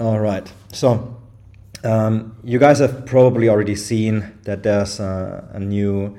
[0.00, 0.52] All right.
[0.72, 1.16] So
[1.84, 6.18] um, you guys have probably already seen that there's a, a new,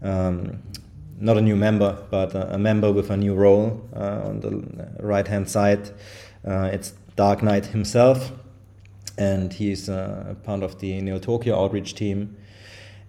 [0.00, 0.62] um,
[1.18, 5.04] not a new member, but a, a, member with a new role uh, on the
[5.04, 5.90] right hand side.
[6.46, 8.32] Uh, it's Dark Knight himself,
[9.18, 12.36] and he's uh, part of the Neo Tokyo outreach team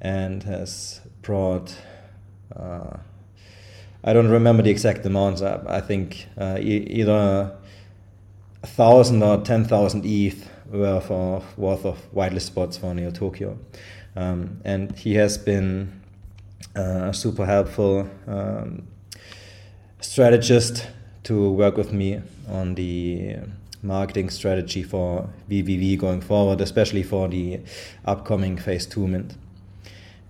[0.01, 1.73] and has brought.
[2.53, 2.97] Uh,
[4.03, 5.41] I don't remember the exact amounts.
[5.41, 7.55] I, I think uh, either
[8.63, 13.57] a thousand or ten thousand ETH worth of worth of whitelist spots for Neo Tokyo,
[14.15, 16.01] um, and he has been
[16.75, 18.87] uh, super helpful um,
[19.99, 20.87] strategist
[21.23, 23.37] to work with me on the
[23.83, 27.59] marketing strategy for VVV going forward, especially for the
[28.05, 29.35] upcoming phase two mint.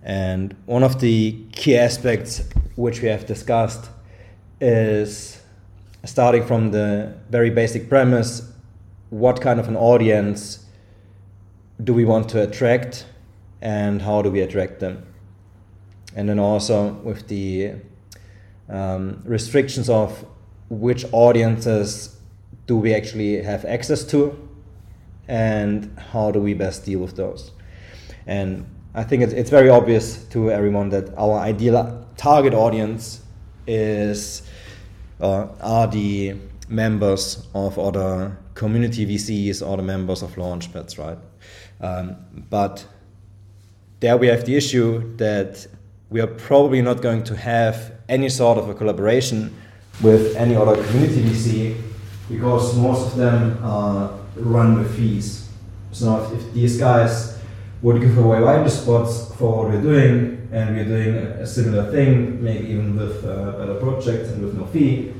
[0.02, 2.42] And one of the key aspects
[2.74, 3.90] which we have discussed
[4.60, 5.41] is
[6.04, 8.52] starting from the very basic premise
[9.12, 10.64] what kind of an audience
[11.84, 13.04] do we want to attract
[13.60, 15.06] and how do we attract them?
[16.16, 17.74] And then also with the
[18.70, 20.24] um, restrictions of
[20.70, 22.16] which audiences
[22.66, 24.48] do we actually have access to
[25.28, 27.50] and how do we best deal with those?
[28.26, 33.20] And I think it's, it's very obvious to everyone that our ideal target audience
[33.66, 34.42] is
[35.22, 36.34] uh, are the
[36.68, 41.18] members of other community VCs or the members of launchpads, right?
[41.80, 42.16] Um,
[42.50, 42.86] but
[44.00, 45.66] there we have the issue that
[46.10, 49.56] we are probably not going to have any sort of a collaboration
[50.02, 51.80] with any other community VC
[52.28, 53.58] because most of them
[54.36, 55.48] run with fees.
[55.92, 57.38] So if, if these guys
[57.82, 62.42] would give away whitelist spots for what we're doing, and we're doing a similar thing,
[62.42, 65.12] maybe even with uh, better projects and with no fee,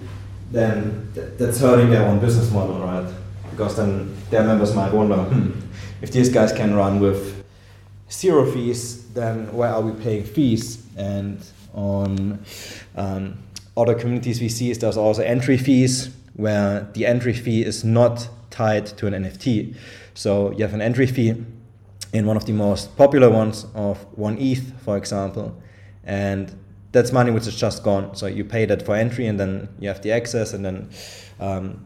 [0.52, 3.12] then th- that's hurting their own business model, right?
[3.50, 5.50] Because then their members might wonder, hmm,
[6.00, 7.44] if these guys can run with
[8.10, 10.84] zero fees, then why are we paying fees?
[10.96, 12.44] And on
[12.94, 13.38] um,
[13.76, 18.28] other communities we see is there's also entry fees, where the entry fee is not
[18.50, 19.74] tied to an NFT.
[20.14, 21.44] So you have an entry fee
[22.12, 25.56] in one of the most popular ones of one ETH, for example,
[26.04, 26.54] and
[26.92, 28.14] that's money which is just gone.
[28.14, 30.90] So you pay that for entry, and then you have the access, and then
[31.40, 31.84] um,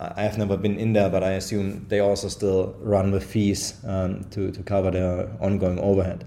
[0.00, 3.74] I have never been in there, but I assume they also still run with fees
[3.86, 6.24] um, to to cover their ongoing overhead.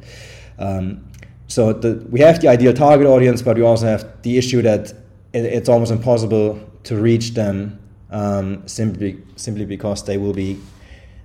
[0.57, 1.05] Um,
[1.47, 4.91] so the, we have the ideal target audience, but we also have the issue that
[5.33, 7.79] it, it's almost impossible to reach them
[8.09, 10.59] um, simply simply because they will be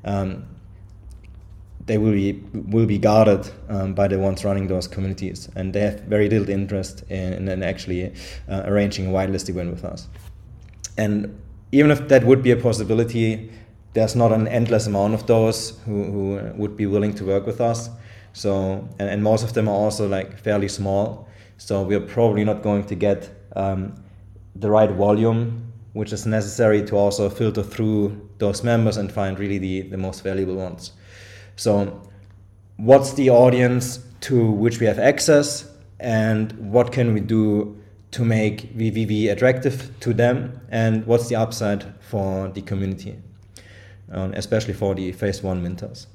[0.04, 0.44] um,
[1.87, 5.81] they will be will be guarded um, by the ones running those communities, and they
[5.81, 8.12] have very little interest in, in actually
[8.48, 10.09] uh, arranging a whitelist event with us.
[10.97, 11.41] And
[11.72, 13.50] even if that would be a possibility,
[13.94, 17.60] there's not an endless amount of those who, who would be willing to work with
[17.60, 17.91] us.
[18.32, 21.28] So, and, and most of them are also like fairly small.
[21.56, 24.03] So we're probably not going to get um,
[24.54, 29.59] the right volume, which is necessary to also filter through those members and find really
[29.59, 30.92] the, the most valuable ones.
[31.56, 32.02] So,
[32.76, 35.68] what's the audience to which we have access,
[36.00, 37.78] and what can we do
[38.12, 43.18] to make VVV attractive to them, and what's the upside for the community,
[44.10, 46.06] um, especially for the phase one minters.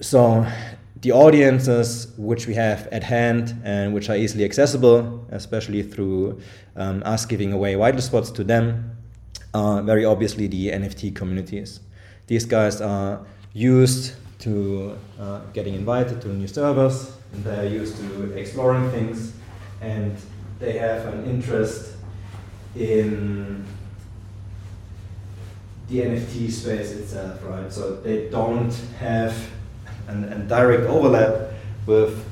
[0.00, 0.46] So,
[1.00, 6.40] the audiences which we have at hand and which are easily accessible, especially through
[6.74, 8.96] um, us giving away whitelist spots to them,
[9.54, 11.80] are very obviously the NFT communities.
[12.26, 17.96] These guys are used to uh, getting invited to new servers, and they are used
[17.98, 19.32] to exploring things,
[19.80, 20.16] and
[20.58, 21.94] they have an interest
[22.74, 23.64] in
[25.88, 27.72] the NFT space itself, right?
[27.72, 29.34] So they don't have
[30.08, 31.52] an, a direct overlap
[31.86, 32.24] with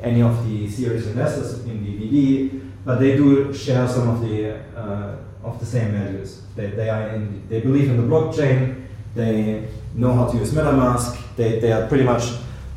[0.00, 5.16] any of the serious investors in VVV, but they do share some of the uh,
[5.42, 6.42] of the same values.
[6.56, 8.86] They, they are in, they believe in the blockchain.
[9.14, 11.18] They know how to use MetaMask.
[11.36, 12.24] They, they are pretty much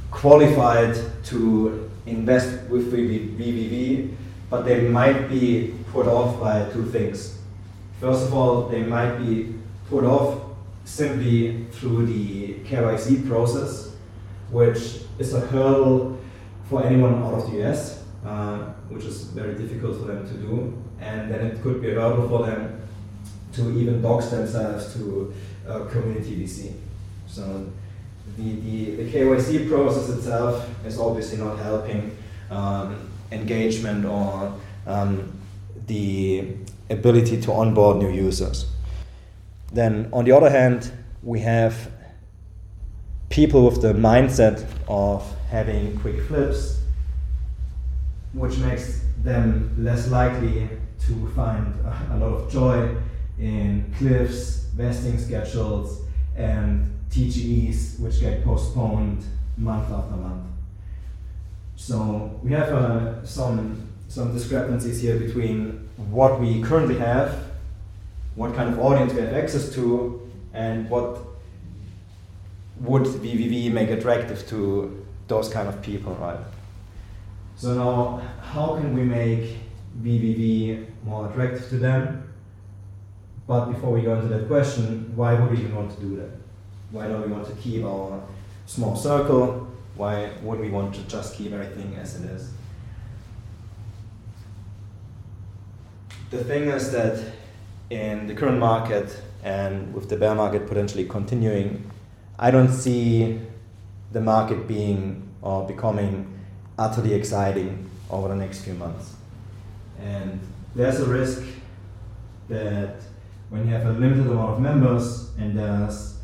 [0.09, 4.13] qualified to invest with VVV,
[4.49, 7.37] but they might be put off by two things.
[7.99, 9.53] First of all, they might be
[9.89, 10.41] put off
[10.85, 13.95] simply through the KYC process,
[14.49, 16.17] which is a hurdle
[16.69, 18.59] for anyone out of the US, uh,
[18.89, 20.73] which is very difficult for them to do.
[20.99, 22.81] And then it could be a hurdle for them
[23.53, 25.33] to even dox themselves to
[25.67, 26.73] a community VC.
[27.29, 27.67] So
[28.37, 32.17] the, the, the KYC process itself is obviously not helping
[32.49, 34.53] um, engagement or
[34.87, 35.31] um,
[35.87, 36.55] the
[36.89, 38.65] ability to onboard new users.
[39.71, 40.91] Then, on the other hand,
[41.21, 41.91] we have
[43.29, 46.81] people with the mindset of having quick flips,
[48.33, 50.67] which makes them less likely
[51.05, 51.73] to find
[52.11, 52.95] a lot of joy
[53.37, 56.01] in cliffs, vesting schedules,
[56.35, 59.23] and TGEs, which get postponed
[59.57, 60.45] month after month.
[61.75, 67.43] So we have uh, some some discrepancies here between what we currently have,
[68.35, 71.19] what kind of audience we have access to, and what
[72.81, 76.39] would VVV make attractive to those kind of people, right?
[77.55, 79.57] So now, how can we make
[80.01, 82.23] VVV more attractive to them?
[83.47, 86.38] But before we go into that question, why would we even want to do that?
[86.91, 88.21] Why don't we want to keep our
[88.65, 89.67] small circle?
[89.95, 92.51] Why would we want to just keep everything as it is?
[96.31, 97.19] The thing is that
[97.89, 101.89] in the current market and with the bear market potentially continuing,
[102.37, 103.39] I don't see
[104.11, 106.39] the market being or becoming
[106.77, 109.13] utterly exciting over the next few months.
[109.99, 110.39] And
[110.75, 111.43] there's a risk
[112.47, 112.95] that
[113.49, 116.18] when you have a limited amount of members and there's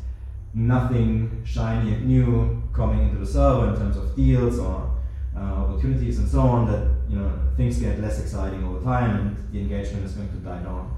[0.56, 4.90] nothing shiny and new coming into the server in terms of deals or
[5.36, 9.52] uh, opportunities and so on, that you know things get less exciting over time and
[9.52, 10.90] the engagement is going to die down,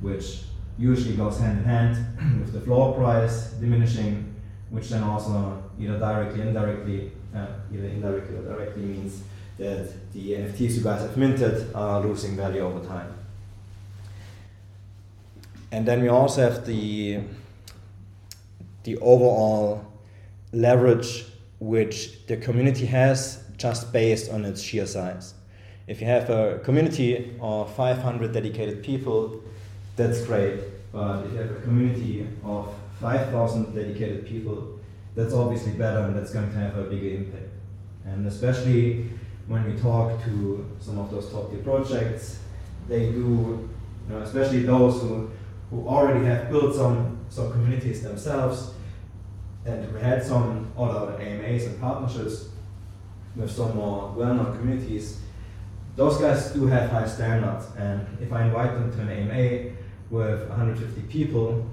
[0.00, 0.42] which
[0.78, 1.96] usually goes hand in hand
[2.40, 4.34] with the floor price diminishing,
[4.68, 9.22] which then also either directly, indirectly, uh, either indirectly or directly means
[9.56, 13.14] that the NFTs you guys have minted are losing value over time.
[15.72, 17.20] And then we also have the
[18.84, 19.84] the overall
[20.52, 21.24] leverage
[21.58, 25.34] which the community has just based on its sheer size.
[25.86, 29.42] If you have a community of 500 dedicated people,
[29.96, 30.60] that's great.
[30.92, 34.78] But if you have a community of 5,000 dedicated people,
[35.14, 37.50] that's obviously better and that's going to have a bigger impact.
[38.06, 39.10] And especially
[39.46, 42.38] when we talk to some of those top tier projects,
[42.88, 43.68] they do,
[44.08, 45.30] you know, especially those who,
[45.70, 48.70] who already have built some, some communities themselves
[49.66, 52.48] and we had some other AMAs and partnerships
[53.34, 55.20] with some more well-known communities,
[55.96, 57.66] those guys do have high standards.
[57.76, 59.74] And if I invite them to an AMA
[60.10, 61.68] with 150 people,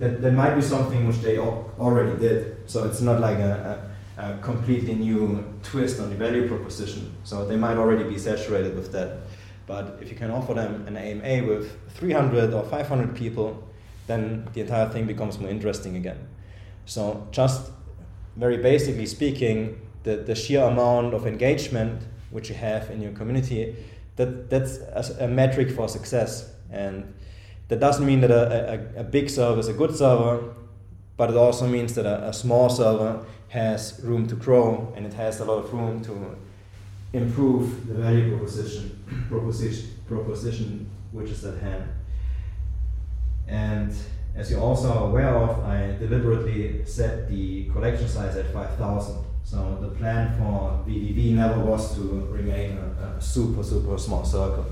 [0.00, 2.68] that, that might be something which they already did.
[2.68, 7.14] So it's not like a, a, a, completely new twist on the value proposition.
[7.22, 9.18] So they might already be saturated with that.
[9.68, 13.62] But if you can offer them an AMA with 300 or 500 people,
[14.06, 16.28] then the entire thing becomes more interesting again.
[16.86, 17.70] So just
[18.36, 23.76] very basically speaking, the, the sheer amount of engagement which you have in your community,
[24.16, 26.52] that, that's a, a metric for success.
[26.70, 27.14] And
[27.68, 30.54] that doesn't mean that a, a, a, big server is a good server,
[31.16, 35.14] but it also means that a, a small server has room to grow and it
[35.14, 36.36] has a lot of room to
[37.12, 41.88] improve the value proposition, proposition, proposition which is at hand.
[43.48, 43.94] And
[44.36, 49.24] as you also are aware of, I deliberately set the collection size at 5,000.
[49.44, 54.66] So the plan for VVV never was to remain a, a, super, super small circle.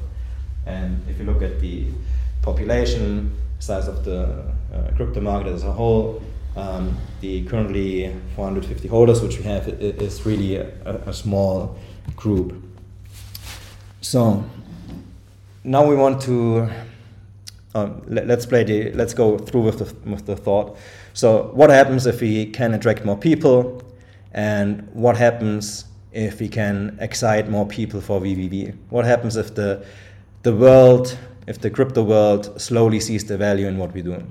[0.67, 1.89] And if you look at the
[2.41, 6.23] population size of the uh, crypto market as a whole,
[6.57, 10.67] um, the currently 450 holders which we have is really a,
[11.07, 11.79] a small
[12.17, 12.55] group.
[14.01, 14.45] So
[15.65, 16.69] now we want to
[17.75, 20.77] um, let, us play the let's go through with the, with the thought.
[21.15, 23.83] So what happens if we can attract more people,
[24.33, 28.77] and what happens if we can excite more people for VVV?
[28.91, 29.85] What happens if the
[30.43, 34.23] the world, if the crypto world slowly sees the value in what we do?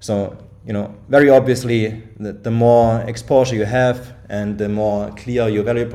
[0.00, 0.36] So
[0.66, 5.64] you know, very obviously, the, the more exposure you have and the more clear your
[5.64, 5.86] value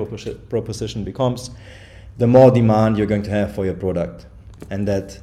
[0.49, 1.51] proposition becomes,
[2.17, 4.25] the more demand you're going to have for your product,
[4.69, 5.19] and that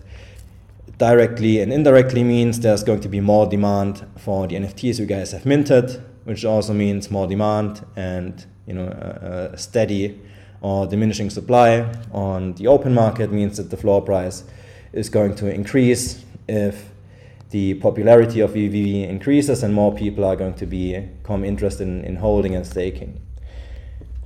[0.99, 5.33] directly and indirectly means there's going to be more demand for the NFTs you guys
[5.33, 10.21] have minted, which also means more demand and you know a, a steady
[10.61, 14.45] or diminishing supply on the open market means that the floor price
[14.93, 16.91] is going to increase if
[17.51, 22.17] the popularity of VVV increases and more people are going to become interested in, in
[22.17, 23.21] holding and staking.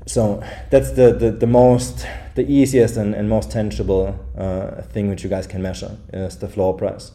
[0.09, 5.25] So that's the, the, the most the easiest and, and most tangible uh, thing which
[5.25, 7.11] you guys can measure is the floor price.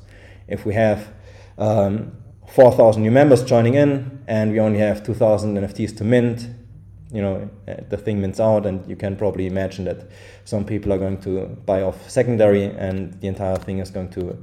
[0.48, 1.08] If we have
[1.58, 2.12] um,
[2.48, 6.50] 4,000 new members joining in and we only have 2,000 NFTs to mint,
[7.12, 10.10] you know, uh, the thing mints out, and you can probably imagine that
[10.44, 14.38] some people are going to buy off secondary and the entire thing is going to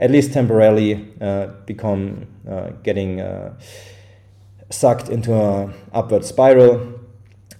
[0.00, 3.54] at least temporarily uh, become uh, getting uh,
[4.70, 6.93] sucked into an upward spiral,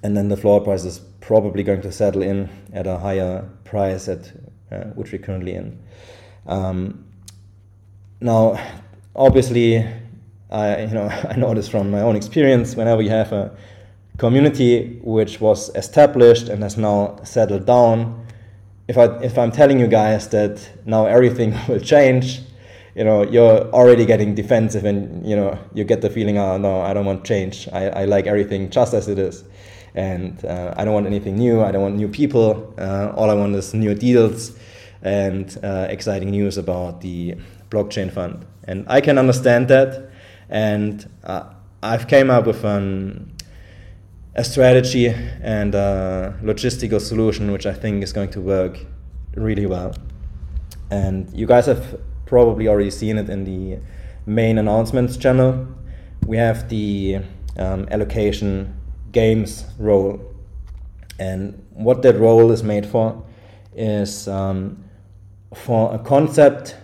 [0.04, 4.06] and then the floor price is probably going to settle in at a higher price
[4.06, 4.30] at
[4.70, 5.82] uh, which we're currently in.
[6.46, 7.06] Um,
[8.20, 8.62] now,
[9.16, 9.84] obviously,
[10.50, 12.76] I you know I know this from my own experience.
[12.76, 13.56] Whenever you have a
[14.18, 18.26] community which was established and has now settled down,
[18.88, 22.42] if I if I'm telling you guys that now everything will change,
[22.94, 26.82] you know you're already getting defensive and you know you get the feeling, oh no,
[26.82, 27.68] I don't want change.
[27.72, 29.44] I, I like everything just as it is,
[29.94, 31.62] and uh, I don't want anything new.
[31.62, 32.74] I don't want new people.
[32.78, 34.58] Uh, all I want is new deals
[35.02, 37.36] and uh, exciting news about the
[37.70, 38.44] blockchain fund.
[38.64, 40.10] And I can understand that,
[40.48, 41.44] and uh,
[41.82, 43.34] I've came up with an
[44.36, 45.06] a strategy
[45.42, 48.78] and a logistical solution which I think is going to work
[49.36, 49.94] really well.
[50.90, 53.78] And you guys have probably already seen it in the
[54.26, 55.68] main announcements channel.
[56.26, 57.20] We have the
[57.56, 58.74] um, allocation
[59.14, 60.20] games role.
[61.18, 63.24] And what that role is made for
[63.74, 64.84] is um,
[65.54, 66.76] for a concept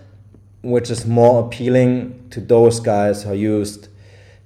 [0.63, 3.89] which is more appealing to those guys who are used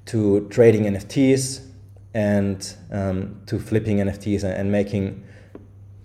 [0.05, 1.65] to trading NFTs
[2.13, 5.23] and um, to flipping NFTs and, making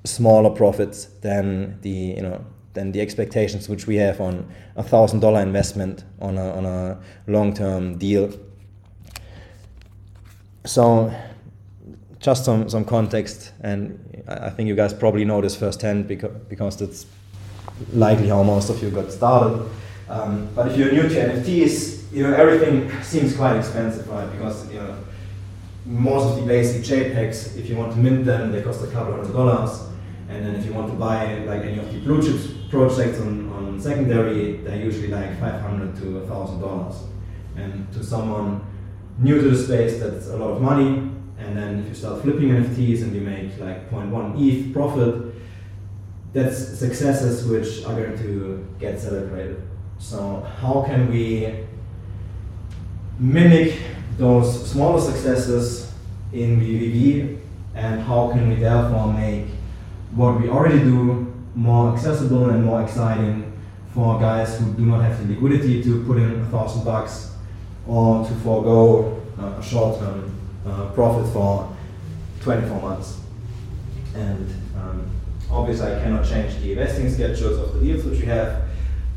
[0.04, 5.20] smaller profits than the you know than the expectations which we have on a thousand
[5.20, 8.32] dollar investment on a, on a long term deal.
[10.64, 11.12] So,
[12.20, 13.98] just some, some context, and
[14.28, 17.06] I think you guys probably know this firsthand because because that's
[17.92, 19.68] likely how most of you got started.
[20.08, 24.30] Um, but if you're new to NFTs, you know everything seems quite expensive, right?
[24.32, 24.96] Because you know
[25.86, 29.14] most of the basic JPEGs, if you want to mint them, they cost a couple
[29.14, 29.86] hundred dollars.
[30.28, 33.50] And then if you want to buy like any of the blue chips projects on,
[33.50, 36.96] on secondary, they're usually like 500 to a thousand dollars.
[37.56, 38.64] And to someone
[39.18, 41.10] new to the space, that's a lot of money.
[41.40, 45.34] And then if you start flipping NFTs and you make like 0.1 ETH profit,
[46.32, 49.62] that's successes which are going to get celebrated.
[49.98, 51.66] So how can we
[53.18, 53.78] mimic
[54.16, 55.92] those smaller successes
[56.32, 57.38] in VVV
[57.74, 59.46] and how can we therefore make
[60.12, 63.52] what we already do more accessible and more exciting
[63.92, 67.34] for guys who do not have the liquidity to put in a thousand bucks
[67.86, 71.76] or to forego uh, a short-term uh, profit for
[72.40, 73.18] 24 months.
[74.14, 75.10] And um,
[75.50, 78.62] obviously I cannot change the vesting schedules of the deals which we have,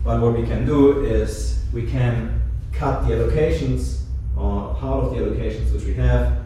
[0.03, 4.01] but what we can do is we can cut the allocations
[4.35, 6.43] or part of the allocations which we have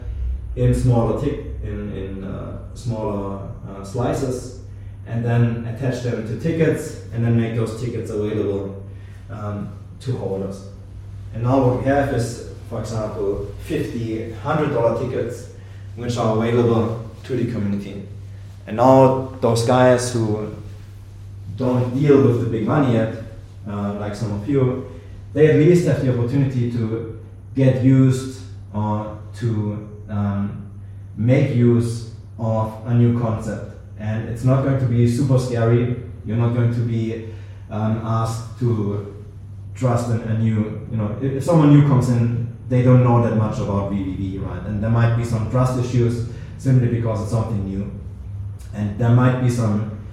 [0.56, 4.62] in smaller tick in, in uh, smaller uh, slices
[5.06, 8.84] and then attach them to tickets and then make those tickets available
[9.30, 10.68] um, to holders.
[11.34, 15.50] And now what we have is, for example, 50 $100 tickets
[15.96, 18.06] which are available to the community.
[18.66, 20.54] And now those guys who
[21.56, 23.16] don't deal with the big money yet,
[23.66, 24.90] uh, like some of you,
[25.32, 27.20] they at least have the opportunity to
[27.54, 30.70] get used or to um,
[31.16, 33.76] make use of a new concept.
[33.98, 35.96] And it's not going to be super scary.
[36.24, 37.32] You're not going to be
[37.70, 39.24] um, asked to
[39.74, 43.36] trust a, a new, you know, if someone new comes in, they don't know that
[43.36, 44.62] much about VVV, right?
[44.66, 47.90] And there might be some trust issues simply because it's something new.
[48.74, 50.06] And there might be some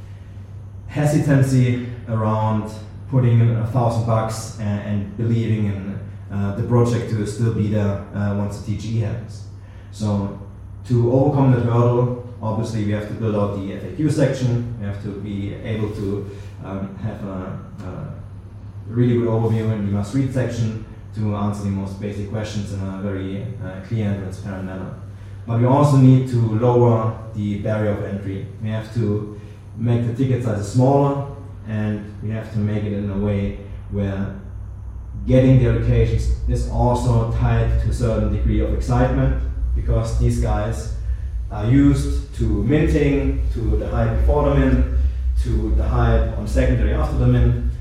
[0.87, 2.71] hesitancy around
[3.09, 5.99] putting in a thousand bucks and, and believing in
[6.31, 9.47] uh, the project to still be there uh, once the TGE happens.
[9.91, 10.39] So
[10.87, 14.79] to overcome that hurdle, obviously we have to build out the FAQ section.
[14.79, 16.29] We have to be able to
[16.63, 18.15] um, have a, a,
[18.87, 20.85] really good overview in the must read section
[21.15, 24.93] to answer the most basic questions in a very uh, clear and transparent manner.
[25.47, 28.47] But we also need to lower the barrier of entry.
[28.61, 29.39] We have to
[29.77, 31.35] make the ticket size smaller
[31.67, 33.59] and we have to make it in a way
[33.91, 34.39] where
[35.25, 39.41] getting the allocations is also tied to a certain degree of excitement
[39.75, 40.95] because these guys
[41.51, 44.97] are used to minting, to the hype before the mint,
[45.43, 47.71] to the hype on secondary after the mint,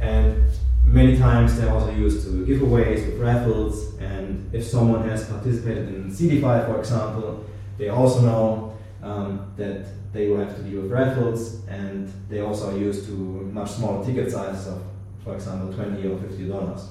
[0.00, 0.51] and
[0.92, 3.94] many times they're also used to giveaways with raffles.
[3.98, 7.44] And if someone has participated in CD5, for example,
[7.78, 12.74] they also know um, that they will have to deal with raffles, and they also
[12.74, 14.82] are used to much smaller ticket sizes of
[15.24, 16.88] for example, 20 or 50 dollars.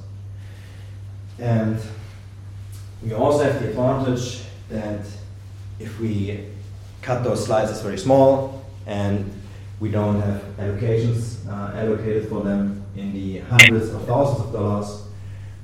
[1.40, 1.80] And
[3.04, 5.06] we also have the advantage that
[5.80, 6.48] if we
[7.02, 9.32] cut those slices very small and
[9.80, 15.04] we don't have allocations uh, allocated for them, in the hundreds of thousands of dollars,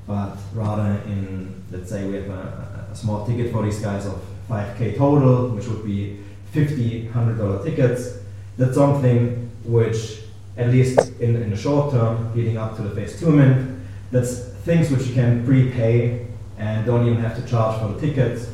[0.05, 4.21] but rather in, let's say we have a, a small ticket for these guys of
[4.49, 6.19] 5k total, which would be
[6.51, 8.19] 50 $100 tickets.
[8.57, 10.21] That's something which,
[10.57, 13.77] at least in, in the short term, leading up to the phase two
[14.11, 18.47] that's things which you can prepay and don't even have to charge for the tickets,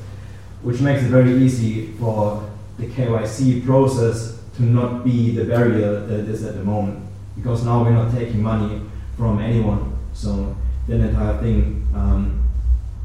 [0.62, 6.20] which makes it very easy for the KYC process to not be the barrier that
[6.22, 7.03] it is at the moment.
[7.36, 8.82] Because now we're not taking money
[9.18, 10.56] from anyone, so
[10.88, 12.44] then the entire thing um,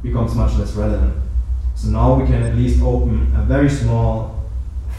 [0.02, 1.14] becomes much less relevant.
[1.74, 4.50] So now we can at least open a very small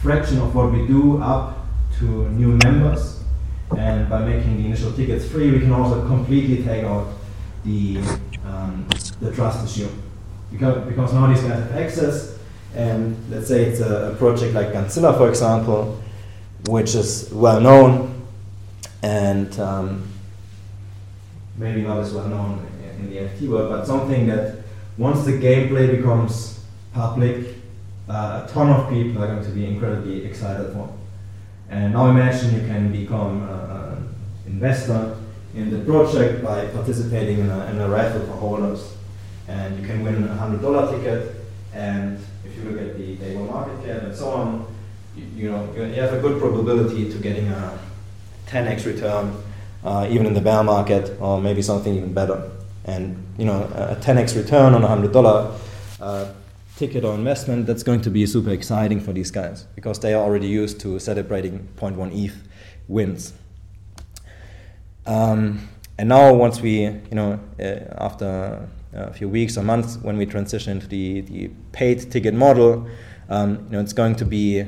[0.01, 1.57] fraction of what we do up
[1.99, 3.21] to new members.
[3.77, 7.07] And by making the initial tickets free, we can also completely take out
[7.63, 7.97] the,
[8.45, 8.87] um,
[9.19, 9.89] the trust issue.
[10.51, 12.39] Because, because now these guys have access,
[12.73, 16.01] and let's say it's a, a project like Gunzilla, for example,
[16.67, 18.18] which is well known
[19.01, 20.07] and um,
[21.57, 22.65] maybe not as well known
[22.99, 24.57] in the NFT world, but something that
[24.97, 26.59] once the gameplay becomes
[26.93, 27.55] public,
[28.09, 30.93] uh, a ton of people are going to be incredibly excited for.
[31.69, 34.15] And now imagine you can become an
[34.47, 35.17] investor
[35.55, 38.95] in the project by participating in a, in a raffle for holders.
[39.47, 41.35] And you can win a $100 ticket,
[41.73, 44.75] and if you look at the day one market cap and so on,
[45.15, 47.79] you, you know, you have a good probability to getting a
[48.49, 49.35] 10x return,
[49.83, 52.49] uh, even in the bear market, or maybe something even better.
[52.85, 55.55] And you know, a 10x return on a hundred dollar
[56.01, 56.31] uh,
[56.75, 60.23] ticket or investment, that's going to be super exciting for these guys because they are
[60.23, 62.47] already used to celebrating 0.1 ETH
[62.87, 63.33] wins.
[65.05, 70.17] Um, and now, once we, you know, uh, after a few weeks or months, when
[70.17, 72.87] we transition into the, the paid ticket model,
[73.29, 74.65] um, you know, it's going to be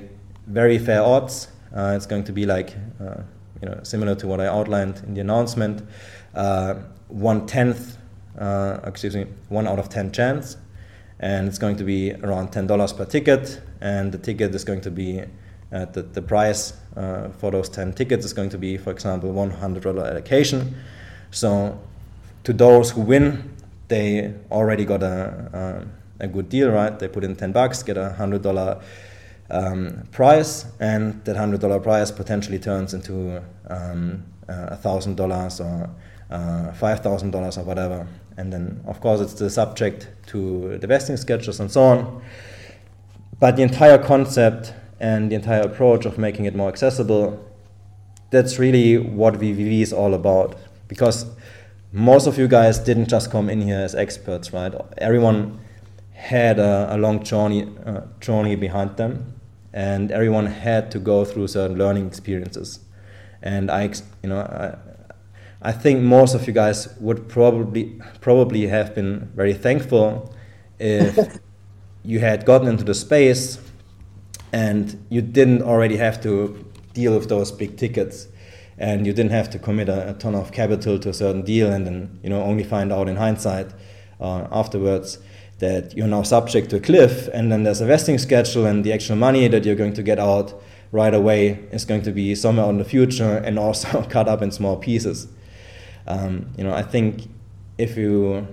[0.48, 1.48] very fair odds.
[1.74, 3.22] Uh, it's going to be like, uh,
[3.62, 5.84] you know, similar to what I outlined in the announcement,
[6.34, 6.76] uh,
[7.08, 7.98] one tenth,
[8.40, 10.58] uh, excuse me, one out of ten chance
[11.22, 14.92] and it's going to be around $10 per ticket and the ticket is going to
[14.92, 15.22] be
[15.72, 19.32] uh, the, the price uh, for those 10 tickets is going to be for example
[19.32, 20.76] $100 allocation.
[21.30, 21.80] So
[22.44, 23.56] to those who win
[23.88, 25.86] they already got a,
[26.20, 26.98] a, a good deal right?
[26.98, 28.82] They put in 10 bucks get a $100
[29.52, 35.90] um, price and that $100 price potentially turns into um, $1,000 or
[36.30, 41.60] uh, $5,000 or whatever and then, of course, it's the subject to the vesting schedules
[41.60, 42.24] and so on.
[43.40, 47.44] But the entire concept and the entire approach of making it more accessible,
[48.30, 50.58] that's really what VVV is all about.
[50.88, 51.26] Because
[51.92, 54.74] most of you guys didn't just come in here as experts, right?
[54.98, 55.60] Everyone
[56.14, 59.34] had a, a long journey, uh, journey behind them,
[59.74, 62.80] and everyone had to go through certain learning experiences.
[63.42, 64.78] And I, you know, I,
[65.62, 70.34] I think most of you guys would probably probably have been very thankful
[70.80, 71.40] if
[72.04, 73.60] you had gotten into the space
[74.52, 78.28] and you didn't already have to deal with those big tickets
[78.78, 81.72] and you didn't have to commit a, a ton of capital to a certain deal
[81.72, 83.68] and then you know only find out in hindsight
[84.20, 85.20] uh, afterwards
[85.62, 88.92] that you're now subject to a cliff and then there's a vesting schedule and the
[88.92, 90.60] actual money that you're going to get out
[90.92, 94.52] right away is going to be somewhere in the future and also cut up in
[94.52, 95.28] small pieces.
[96.08, 97.30] Um, you know, I think
[97.78, 98.48] if you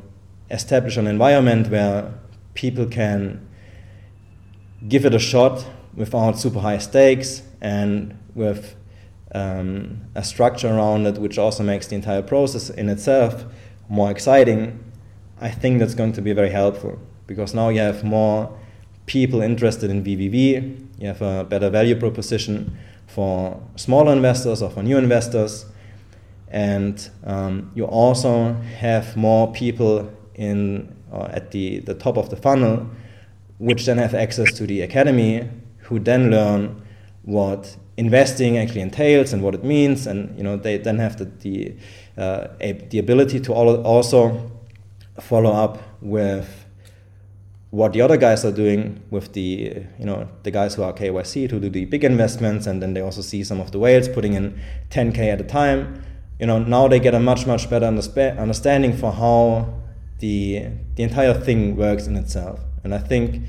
[0.50, 2.12] establish an environment where
[2.52, 3.48] people can
[4.86, 8.76] give it a shot without super high stakes and with
[9.34, 13.46] um, a structure around it, which also makes the entire process in itself
[13.88, 14.84] more exciting,
[15.40, 18.56] I think that's going to be very helpful because now you have more
[19.06, 24.82] people interested in VVV, you have a better value proposition for smaller investors or for
[24.82, 25.66] new investors.
[26.50, 32.36] And um, you also have more people in uh, at the, the top of the
[32.36, 32.88] funnel
[33.58, 35.48] which then have access to the academy
[35.78, 36.80] who then learn
[37.22, 40.06] what investing actually entails and what it means.
[40.06, 41.76] And you know they then have the the,
[42.16, 42.48] uh,
[42.90, 44.50] the ability to also
[45.20, 46.66] follow up with
[47.70, 51.48] what the other guys are doing with the you know the guys who are KYC
[51.50, 54.32] to do the big investments and then they also see some of the whales putting
[54.32, 54.58] in
[54.90, 56.02] 10k at a time
[56.40, 59.78] you know now they get a much much better understanding for how
[60.18, 62.60] the the entire thing works in itself.
[62.84, 63.42] And I think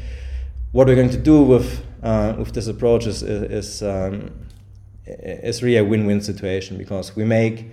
[0.72, 4.32] what we're going to do with uh, with this approach is is um,
[5.06, 7.72] is really a win-win situation because we make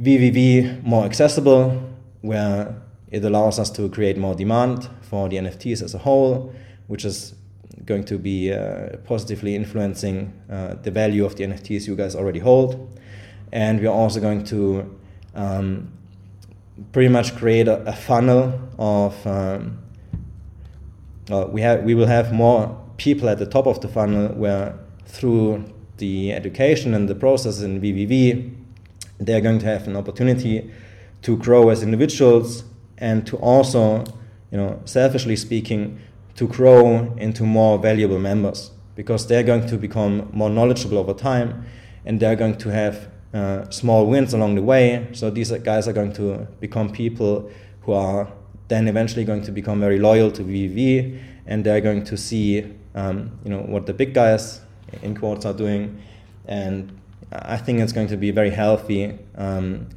[0.00, 1.82] VVV more accessible,
[2.20, 2.74] where
[3.14, 6.52] it allows us to create more demand for the NFTs as a whole,
[6.88, 7.36] which is
[7.84, 12.40] going to be uh, positively influencing uh, the value of the NFTs you guys already
[12.40, 12.98] hold.
[13.52, 14.98] And we're also going to
[15.36, 15.92] um,
[16.90, 19.78] pretty much create a, a funnel of um,
[21.52, 25.64] we have we will have more people at the top of the funnel where through
[25.98, 28.52] the education and the process in VVV
[29.20, 30.68] they're going to have an opportunity
[31.22, 32.64] to grow as individuals
[33.04, 34.02] and to also
[34.50, 35.98] you know selfishly speaking
[36.34, 41.64] to grow into more valuable members because they're going to become more knowledgeable over time
[42.06, 45.08] and they're going to have uh, small wins along the way.
[45.12, 47.50] So these guys are going to become people
[47.82, 48.28] who are
[48.68, 53.38] then eventually going to become very loyal to VVV, and they're going to see, um,
[53.44, 54.60] you know, what the big guys
[55.02, 56.00] in quotes are doing,
[56.46, 56.96] and
[57.32, 59.88] I think it's going to be very healthy um,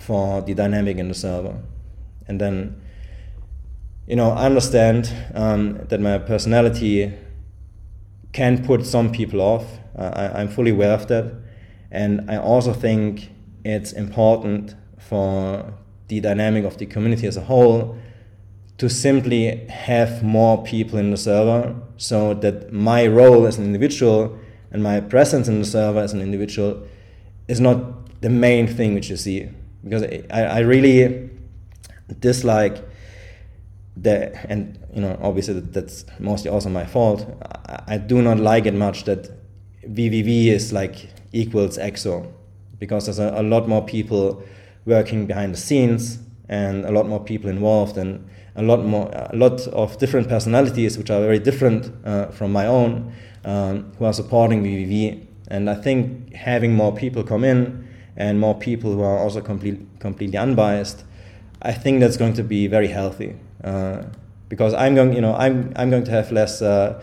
[0.00, 1.56] for the dynamic in the server.
[2.26, 2.80] And then,
[4.06, 7.12] you know, I understand um, that my personality
[8.32, 9.64] can put some people off.
[9.96, 11.32] Uh, I, I'm fully aware of that.
[11.90, 13.30] And I also think
[13.64, 15.74] it's important for
[16.08, 17.96] the dynamic of the community as a whole
[18.78, 24.36] to simply have more people in the server so that my role as an individual
[24.70, 26.82] and my presence in the server as an individual
[27.46, 29.48] is not the main thing which you see.
[29.84, 31.30] Because I, I really
[32.14, 32.82] dislike
[33.96, 37.26] the, and you know, obviously that's mostly also my fault.
[37.66, 39.30] I, I do not like it much that
[39.86, 42.30] VVV is like equals EXO
[42.78, 44.42] because there's a, a, lot more people
[44.86, 49.36] working behind the scenes and a lot more people involved and a lot more a
[49.36, 53.12] lot of different personalities which are very different uh, from my own
[53.44, 58.58] um, who are supporting VVV and I think having more people come in and more
[58.58, 61.04] people who are also complete, completely unbiased
[61.62, 64.02] I think that's going to be very healthy uh,
[64.48, 67.02] because I'm going you know I'm I'm going to have less uh,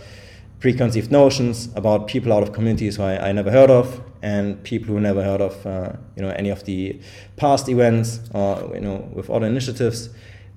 [0.60, 4.93] preconceived notions about people out of communities who I, I never heard of and people
[4.93, 7.00] who never heard of uh, you know any of the
[7.38, 10.10] past events or you know with other initiatives.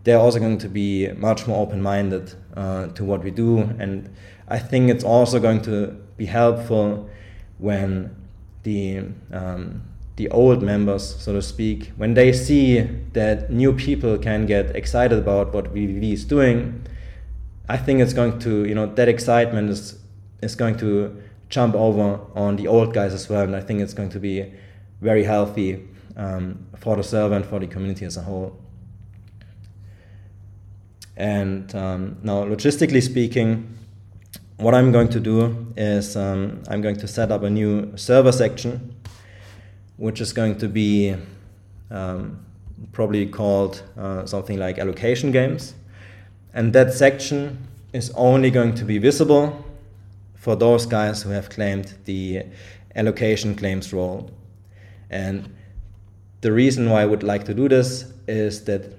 [0.04, 3.58] They're also going to be much more open-minded uh, to what we do.
[3.78, 4.12] And
[4.48, 7.08] I think it's also going to be helpful
[7.58, 8.16] when
[8.64, 9.82] the um,
[10.16, 12.80] the old members, so to speak, when they see
[13.12, 16.84] that new people can get excited about what VVV is doing,
[17.68, 19.98] I think it's going to, you know, that excitement is
[20.42, 23.94] is going to jump over on the old guys as well, and I think it's
[23.94, 24.52] going to be
[25.00, 28.58] very healthy um, for the server and for the community as a whole.
[31.16, 33.78] And um, now, logistically speaking,
[34.56, 38.32] what I'm going to do is um, I'm going to set up a new server
[38.32, 38.94] section,
[40.02, 41.14] which is going to be
[41.92, 42.36] um,
[42.90, 45.74] probably called uh, something like allocation games.
[46.52, 49.64] And that section is only going to be visible
[50.34, 52.42] for those guys who have claimed the
[52.96, 54.28] allocation claims role.
[55.08, 55.54] And
[56.40, 58.92] the reason why I would like to do this is that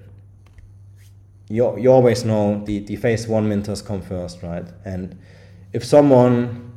[1.50, 4.64] you, you always know the, the phase one minters come first, right?
[4.86, 5.18] And
[5.74, 6.72] if someone,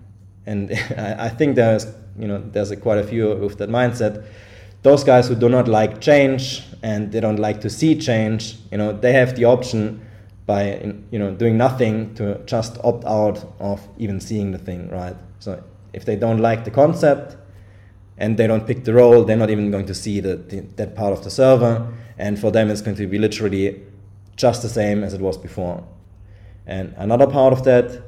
[0.45, 1.85] and I, I think there's,
[2.17, 4.25] you know, there's a, quite a few with that mindset,
[4.83, 8.77] those guys who do not like change and they don't like to see change, you
[8.77, 10.01] know, they have the option
[10.47, 15.15] by you know doing nothing to just opt out of even seeing the thing, right?
[15.39, 15.61] So
[15.93, 17.35] if they don't like the concept
[18.17, 20.95] and they don't pick the role, they're not even going to see the, the, that
[20.95, 23.83] part of the server, and for them it's going to be literally
[24.37, 25.85] just the same as it was before.
[26.65, 28.03] And another part of that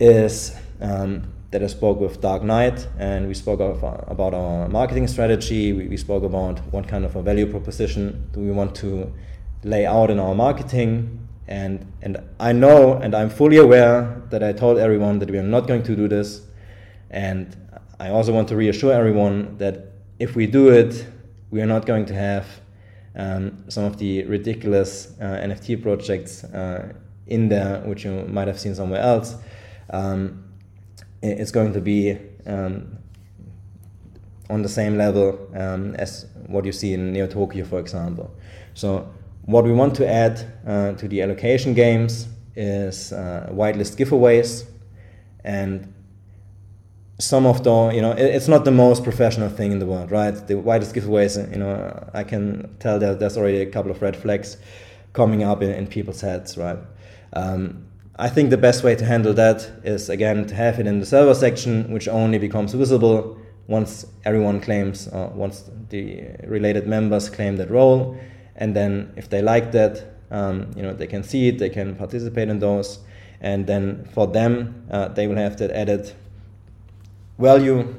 [0.00, 4.68] is um, that I spoke with Dark Knight, and we spoke of, uh, about our
[4.68, 5.72] marketing strategy.
[5.72, 9.12] We, we spoke about what kind of a value proposition do we want to
[9.64, 11.26] lay out in our marketing.
[11.46, 15.42] And, and I know and I'm fully aware that I told everyone that we are
[15.42, 16.42] not going to do this.
[17.10, 17.56] And
[17.98, 21.06] I also want to reassure everyone that if we do it,
[21.50, 22.46] we are not going to have
[23.16, 26.92] um, some of the ridiculous uh, NFT projects uh,
[27.26, 29.36] in there, which you might have seen somewhere else.
[29.90, 30.44] Um,
[31.22, 32.98] it's going to be um,
[34.50, 38.34] on the same level um, as what you see in Neo Tokyo, for example.
[38.74, 44.66] So what we want to add uh, to the allocation games is uh, whitelist giveaways,
[45.44, 45.92] and
[47.18, 50.10] some of the you know it, it's not the most professional thing in the world,
[50.10, 50.34] right?
[50.34, 54.16] The whitelist giveaways, you know, I can tell that there's already a couple of red
[54.16, 54.56] flags
[55.12, 56.78] coming up in, in people's heads, right?
[57.32, 57.86] Um,
[58.20, 61.06] I think the best way to handle that is again to have it in the
[61.06, 67.56] server section, which only becomes visible once everyone claims, uh, once the related members claim
[67.58, 68.18] that role.
[68.56, 71.94] And then if they like that, um, you know, they can see it, they can
[71.94, 72.98] participate in those,
[73.40, 76.12] and then for them, uh, they will have that added
[77.38, 77.94] value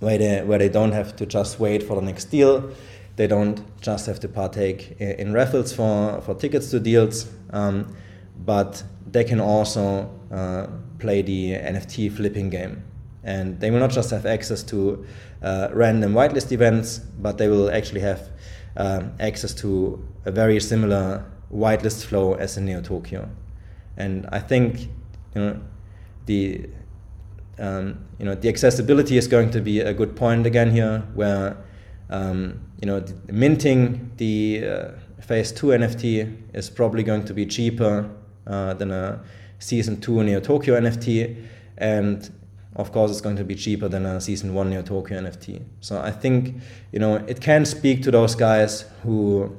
[0.00, 2.70] where they where they don't have to just wait for the next deal.
[3.16, 7.94] they don't just have to partake in, in raffles for, for tickets to deals, um,
[8.46, 10.66] but they can also uh,
[10.98, 12.84] play the NFT flipping game.
[13.22, 15.04] And they will not just have access to
[15.42, 18.30] uh, random whitelist events, but they will actually have
[18.76, 23.28] um, access to a very similar whitelist flow as in Neo Tokyo.
[23.96, 24.88] And I think
[25.34, 25.60] you know
[26.26, 26.68] the
[27.58, 31.58] um, you know the accessibility is going to be a good point again here, where
[32.08, 34.88] um, you know the, minting the uh,
[35.20, 38.08] phase two NFT is probably going to be cheaper
[38.50, 39.22] uh, than a
[39.58, 41.36] season two Neo Tokyo NFT,
[41.78, 42.30] and
[42.76, 45.62] of course it's going to be cheaper than a season one Neo Tokyo NFT.
[45.80, 46.56] So I think
[46.92, 49.56] you know it can speak to those guys who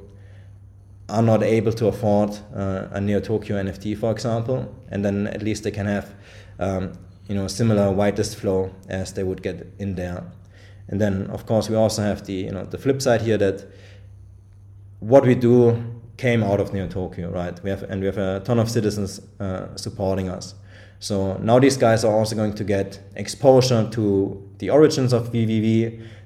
[1.08, 5.42] are not able to afford uh, a Neo Tokyo NFT, for example, and then at
[5.42, 6.14] least they can have
[6.58, 6.92] um,
[7.28, 10.24] you know similar whitelist flow as they would get in there.
[10.88, 13.64] And then of course we also have the you know the flip side here that
[15.00, 15.91] what we do
[16.22, 17.56] came out of Neo Tokyo, right?
[17.64, 20.54] We have and we have a ton of citizens uh, supporting us.
[20.98, 24.04] So now these guys are also going to get exposure to
[24.58, 25.64] the origins of VVV.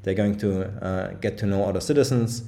[0.02, 0.50] They're going to
[0.88, 2.42] uh, get to know other citizens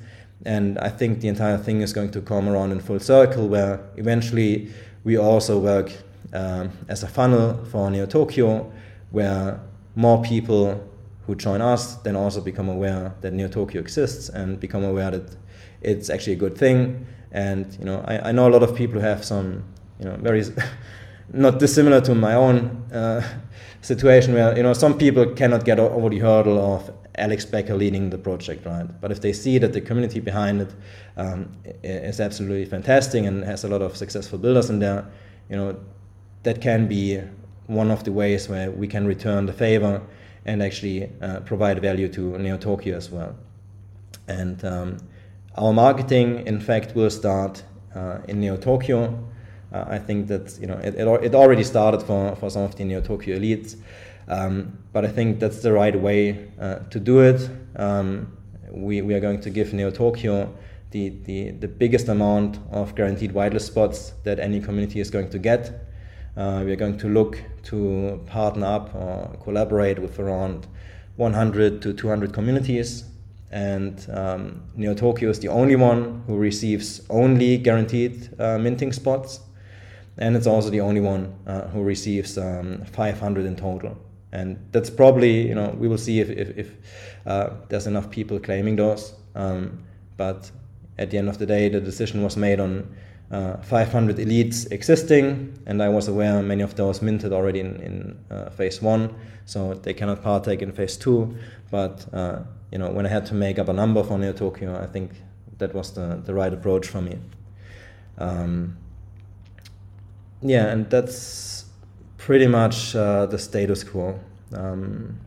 [0.44, 3.80] and I think the entire thing is going to come around in full circle where
[3.96, 4.72] eventually
[5.04, 5.92] we also work
[6.32, 8.70] um, as a funnel for Neo Tokyo,
[9.10, 9.60] where
[9.96, 10.88] more people
[11.26, 15.36] who join us then also become aware that Neo Tokyo exists and become aware that
[15.82, 17.06] it's actually a good thing.
[17.32, 19.64] And you know, I, I know a lot of people who have some,
[19.98, 20.44] you know, very
[21.32, 23.22] not dissimilar to my own uh,
[23.80, 28.10] situation where you know some people cannot get over the hurdle of Alex Becker leading
[28.10, 28.86] the project, right?
[29.00, 30.74] But if they see that the community behind it
[31.16, 31.50] um,
[31.82, 35.04] is absolutely fantastic and has a lot of successful builders in there,
[35.50, 35.76] you know,
[36.44, 37.20] that can be
[37.66, 40.00] one of the ways where we can return the favor
[40.46, 43.36] and actually uh, provide value to Neo Tokyo as well.
[44.28, 44.98] And um,
[45.58, 47.62] our marketing, in fact, will start
[47.94, 49.28] uh, in Neo Tokyo.
[49.72, 52.76] Uh, I think that you know it, it, it already started for, for some of
[52.76, 53.76] the Neo Tokyo elites.
[54.28, 57.50] Um, but I think that's the right way uh, to do it.
[57.76, 58.36] Um,
[58.70, 60.54] we, we are going to give Neo Tokyo
[60.90, 65.38] the, the, the biggest amount of guaranteed whitelist spots that any community is going to
[65.38, 65.86] get.
[66.36, 70.66] Uh, we are going to look to partner up or collaborate with around
[71.16, 73.04] 100 to 200 communities.
[73.50, 79.40] And um, Neo Tokyo is the only one who receives only guaranteed uh, minting spots.
[80.18, 83.96] And it's also the only one uh, who receives um, 500 in total
[84.32, 86.74] and that's probably you know we will see if if, if
[87.26, 89.14] uh, there's enough people claiming those.
[89.34, 89.84] Um,
[90.16, 90.50] but
[90.98, 92.92] at the end of the day, the decision was made on
[93.30, 98.18] uh, 500 elites existing, and I was aware many of those minted already in, in
[98.30, 101.36] uh, phase one, so they cannot partake in phase two.
[101.70, 104.80] But uh, you know, when I had to make up a number for Neo Tokyo,
[104.80, 105.12] I think
[105.58, 107.18] that was the, the right approach for me.
[108.18, 108.76] Um,
[110.42, 111.64] yeah, and that's
[112.16, 114.18] pretty much uh, the status quo.
[114.52, 115.18] Um,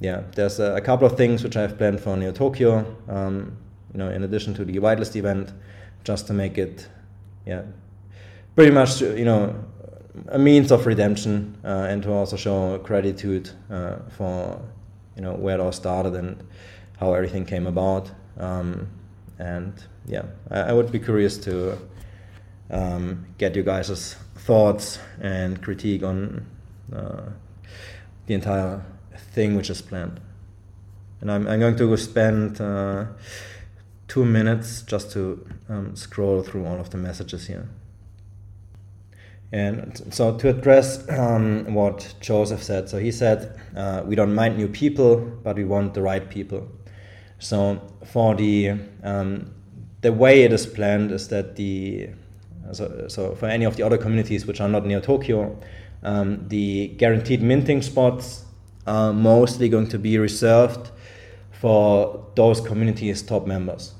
[0.00, 2.84] yeah, there's a, a, couple of things which I have planned for Neo Tokyo.
[3.08, 3.56] Um,
[3.92, 5.52] you know, in addition to the whitelist event,
[6.04, 6.88] just to make it,
[7.46, 7.62] yeah,
[8.54, 9.64] pretty much you know
[10.28, 14.60] a means of redemption uh, and to also show gratitude uh, for
[15.18, 16.42] you know where it all started and
[16.98, 18.10] how everything came about.
[18.38, 18.88] Um,
[19.38, 19.74] and
[20.06, 21.76] yeah, I, I, would be curious to
[22.70, 26.46] um, get you guys' thoughts and critique on
[26.94, 27.30] uh,
[28.26, 28.84] the entire
[29.32, 30.20] thing which is planned.
[31.20, 33.06] And I'm, I'm going to spend uh,
[34.06, 37.68] two minutes just to um, scroll through all of the messages here.
[39.50, 44.58] And so to address um, what Joseph said, so he said, uh, we don't mind
[44.58, 46.68] new people, but we want the right people.
[47.38, 49.54] So for the um,
[50.00, 52.10] the way it is planned is that the
[52.72, 55.58] so, so for any of the other communities which are not Neo Tokyo,
[56.02, 58.44] um, the guaranteed minting spots
[58.86, 60.90] are mostly going to be reserved
[61.52, 63.94] for those communities' top members.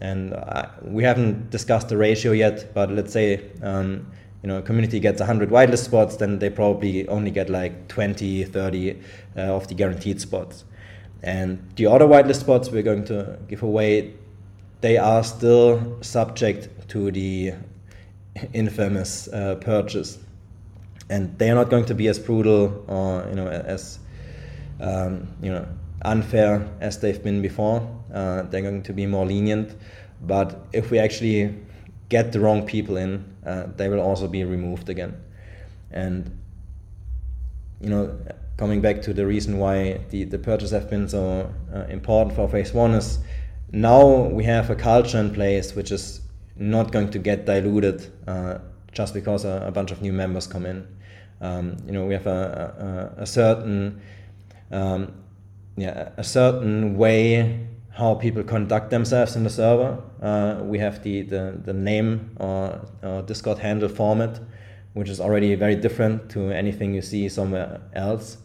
[0.00, 4.10] And uh, we haven't discussed the ratio yet, but let's say um,
[4.44, 8.44] you know a community gets 100 whitelist spots, then they probably only get like 20,
[8.44, 9.00] 30
[9.38, 10.64] uh, of the guaranteed spots.
[11.22, 14.12] And the other whitelist spots we're going to give away,
[14.82, 17.54] they are still subject to the
[18.52, 20.18] infamous uh, purges,
[21.08, 23.98] and they are not going to be as brutal or you know as
[24.78, 25.66] um, you know
[26.02, 27.80] unfair as they've been before.
[28.12, 29.74] Uh, they're going to be more lenient,
[30.20, 31.54] but if we actually
[32.10, 35.16] get the wrong people in, uh, they will also be removed again.
[35.90, 36.38] And
[37.80, 38.18] you know,
[38.56, 42.48] coming back to the reason why the, the purges have been so uh, important for
[42.48, 43.18] phase one is
[43.72, 46.20] now we have a culture in place which is
[46.56, 48.58] not going to get diluted uh,
[48.92, 50.86] just because a, a, bunch of new members come in.
[51.40, 54.00] Um, you know, we have a, a, a certain
[54.70, 55.12] um,
[55.76, 59.96] yeah, a certain way how people conduct themselves in the server.
[60.20, 64.40] Uh, we have the, the, the name or, or, Discord handle format,
[64.94, 68.38] which is already very different to anything you see somewhere else.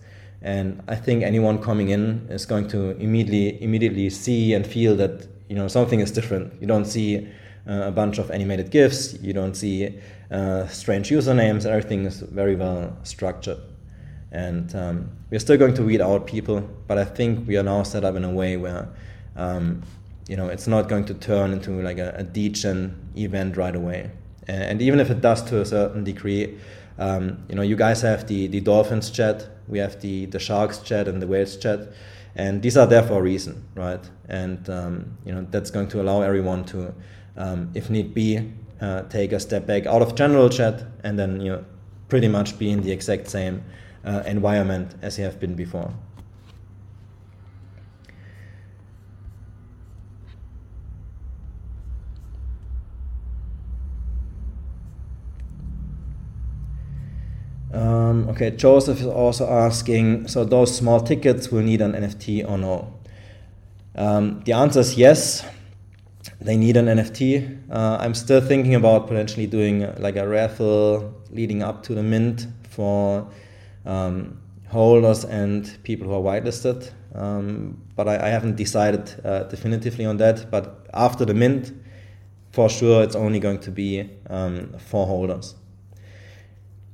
[0.43, 5.27] And I think anyone coming in is going to immediately immediately see and feel that
[5.49, 6.53] you know something is different.
[6.61, 7.27] You don't see
[7.67, 9.19] uh, a bunch of animated GIFs.
[9.21, 9.99] You don't see
[10.31, 11.65] uh, strange usernames.
[11.65, 13.59] Everything is very well structured.
[14.31, 17.81] And um, we're still going to weed out people, but I think we are now
[17.81, 18.87] set up in a way where
[19.39, 19.81] um,
[20.27, 24.11] you know it's not going to turn into like a, a degen event right away.
[24.47, 26.57] And even if it does to a certain degree,
[26.99, 30.79] um, you know, you guys have the, the dolphins chat, we have the, the sharks
[30.79, 31.79] chat and the whales chat,
[32.35, 34.03] and these are there for a reason, right?
[34.27, 36.93] And um, you know that's going to allow everyone to,
[37.37, 41.41] um, if need be, uh, take a step back out of general chat and then
[41.41, 41.65] you know
[42.09, 43.63] pretty much be in the exact same
[44.03, 45.93] uh, environment as you have been before.
[57.71, 62.57] Um, okay, Joseph is also asking, so those small tickets will need an NFT or
[62.57, 62.93] no?
[63.95, 65.45] Um, the answer is yes,
[66.41, 67.69] they need an NFT.
[67.69, 72.03] Uh, I'm still thinking about potentially doing uh, like a raffle leading up to the
[72.03, 73.29] mint for
[73.85, 76.91] um, holders and people who are whitelisted.
[77.13, 80.51] Um, but I, I, haven't decided uh, definitively on that.
[80.51, 81.73] But after the mint,
[82.51, 85.55] for sure, it's only going to be um, for holders.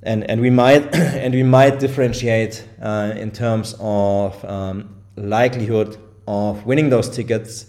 [0.06, 6.66] And, and we might and we might differentiate uh, in terms of um, likelihood of
[6.66, 7.66] winning those tickets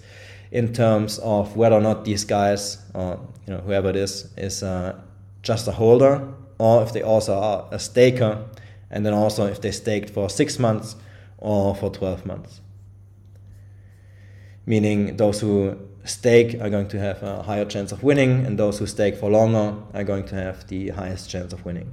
[0.51, 4.63] in terms of whether or not these guys or you know whoever it is is
[4.63, 4.99] uh,
[5.43, 8.45] just a holder or if they also are a staker
[8.91, 10.97] and then also if they staked for six months
[11.39, 12.61] or for 12 months.
[14.65, 18.79] Meaning those who stake are going to have a higher chance of winning, and those
[18.79, 21.93] who stake for longer are going to have the highest chance of winning.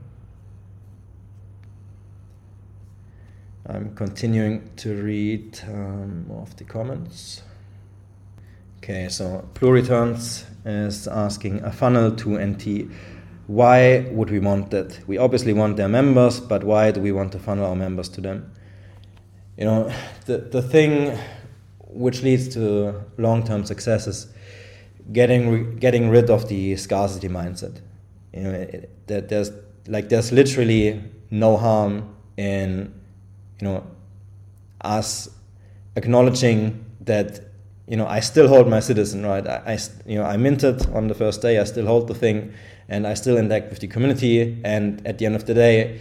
[3.66, 7.44] I'm continuing to read um, of the comments.
[8.78, 12.90] Okay, so Blue Returns is asking a funnel to NT
[13.48, 15.00] why would we want that?
[15.08, 18.22] We obviously want their members, but why do we want to funnel our members to
[18.22, 18.52] them?
[19.58, 19.94] You know,
[20.26, 21.18] the, the thing
[21.80, 24.28] which leads to long term success is
[25.12, 27.82] getting, getting rid of the scarcity mindset.
[28.34, 28.68] You know,
[29.08, 29.52] that there's
[29.88, 32.94] like there's literally no harm in
[33.60, 33.88] you know
[34.82, 35.30] us
[35.96, 37.40] acknowledging that
[37.88, 41.08] you know I still hold my citizen right I, I you know I minted on
[41.08, 42.54] the first day I still hold the thing
[42.90, 44.60] and I still interact with the community.
[44.64, 46.00] And at the end of the day,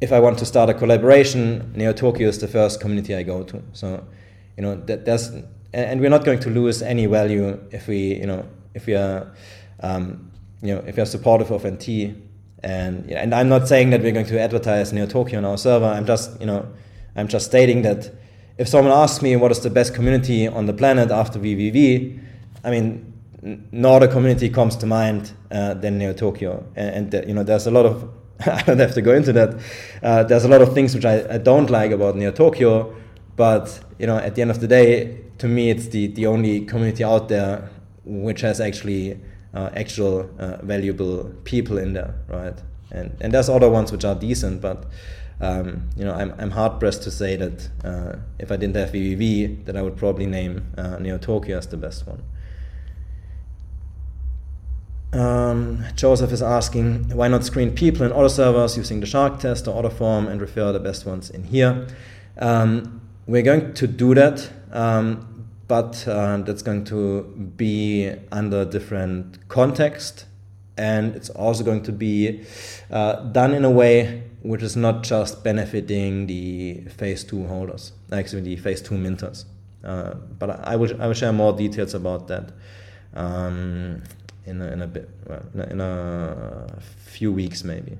[0.00, 3.42] if I want to start a collaboration, Neo Tokyo is the first community I go
[3.44, 3.62] to.
[3.72, 4.04] So,
[4.56, 5.30] you know, that there's,
[5.72, 9.32] and we're not going to lose any value if we, you know, if we are,
[9.80, 10.30] um,
[10.62, 12.14] you know, if we are supportive of NT.
[12.62, 15.86] And and I'm not saying that we're going to advertise Neo Tokyo on our server.
[15.86, 16.66] I'm just, you know,
[17.14, 18.10] I'm just stating that
[18.58, 22.18] if someone asks me what is the best community on the planet after VVV,
[22.64, 23.12] I mean,
[23.70, 27.66] no other community comes to mind uh, than Neo Tokyo, and, and you know there's
[27.66, 28.10] a lot of
[28.46, 29.60] I don't have to go into that.
[30.02, 32.94] Uh, there's a lot of things which I, I don't like about Neo Tokyo,
[33.36, 36.64] but you know at the end of the day, to me it's the the only
[36.64, 37.70] community out there
[38.04, 39.20] which has actually
[39.56, 42.58] uh, actual uh, valuable people in there, right?
[42.90, 44.86] And and there's other ones which are decent, but.
[45.38, 48.92] Um, you know, I'm, I'm hard pressed to say that uh, if I didn't have
[48.92, 52.22] VVV, that I would probably name uh, Neo Tokyo as the best one.
[55.12, 59.68] Um, Joseph is asking why not screen people in other servers using the shark test
[59.68, 61.86] or other form and refer the best ones in here.
[62.38, 65.35] Um, we're going to do that, um,
[65.68, 67.22] but uh, that's going to
[67.56, 70.26] be under different context,
[70.76, 72.44] and it's also going to be
[72.90, 78.42] uh, done in a way which is not just benefiting the phase two holders, actually
[78.42, 79.44] the phase two minters.
[79.82, 82.52] Uh, but I will I will share more details about that.
[83.14, 84.02] Um,
[84.46, 87.98] in a, in a bit, well, in, a, in a few weeks maybe.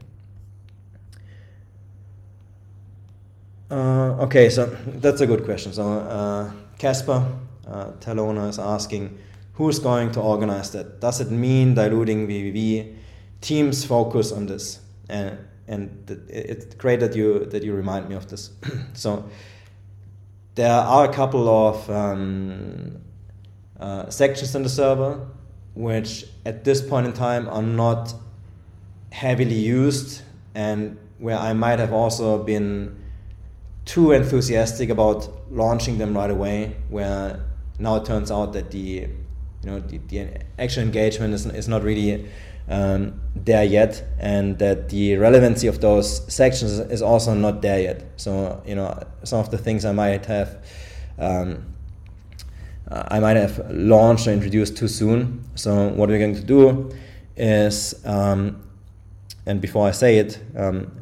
[3.70, 5.72] Uh, okay, so that's a good question.
[5.72, 7.26] So uh, Casper
[7.66, 9.18] uh, Talona is asking,
[9.54, 11.00] who's going to organize that?
[11.00, 12.96] Does it mean diluting VVV?
[13.40, 15.38] Teams focus on this, and
[15.68, 18.50] and it's great that you that you remind me of this.
[18.94, 19.28] so
[20.54, 22.98] there are a couple of um,
[23.78, 25.26] uh, sections in the server,
[25.74, 28.14] which at this point in time are not
[29.10, 30.22] heavily used
[30.54, 32.96] and where I might have also been
[33.84, 37.45] too enthusiastic about launching them right away, where
[37.78, 39.10] now it turns out that the you
[39.64, 42.28] know the, the actual engagement is, is not really
[42.68, 48.04] um, there yet, and that the relevancy of those sections is also not there yet.
[48.16, 50.64] So you know some of the things I might have.
[51.18, 51.72] Um,
[52.88, 55.44] I might have launched or introduced too soon.
[55.56, 56.94] So what we're going to do
[57.36, 58.62] is, um,
[59.44, 60.92] and before I say it, um,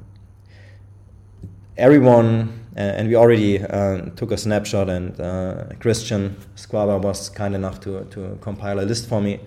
[1.77, 7.55] everyone uh, and we already uh, took a snapshot and uh, Christian Squaba was kind
[7.55, 9.41] enough to, to compile a list for me.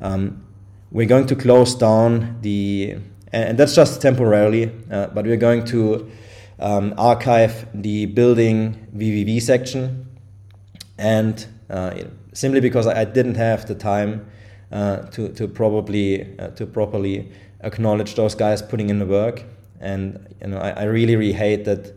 [0.00, 0.44] Um,
[0.90, 2.96] we're going to close down the,
[3.32, 6.10] and that's just temporarily, but we're going to
[6.58, 10.06] um, archive the building VVV section
[10.98, 11.46] and
[12.32, 14.26] simply because I didn't have the time
[14.72, 17.30] uh, to, to probably uh, to properly
[17.60, 19.44] acknowledge those guys putting in the work
[19.80, 21.94] and you know I, I really really hate that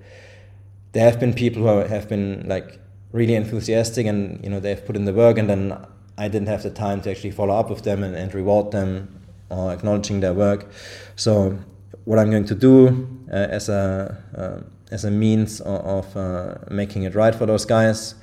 [0.96, 2.80] there have been people who have been like
[3.12, 5.78] really enthusiastic and you know they've put in the work and then
[6.18, 9.22] I didn't have the time to actually follow up with them and, and reward them
[9.50, 10.72] or acknowledging their work.
[11.18, 11.60] So
[12.06, 16.56] what I'm going to do uh, as a uh, as a means of, of uh,
[16.72, 18.16] making it right for those guys,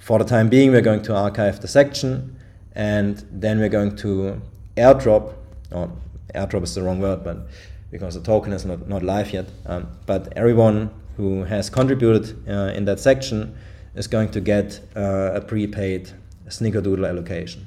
[0.00, 2.36] for the time being, we're going to archive the section,
[2.74, 4.40] and then we're going to
[4.76, 5.34] airdrop.
[5.70, 5.92] Or
[6.34, 7.46] airdrop is the wrong word, but
[7.92, 9.46] because the token is not, not live yet.
[9.66, 13.54] Um, but everyone who has contributed uh, in that section
[13.94, 16.10] is going to get uh, a prepaid
[16.48, 17.66] snickerdoodle allocation.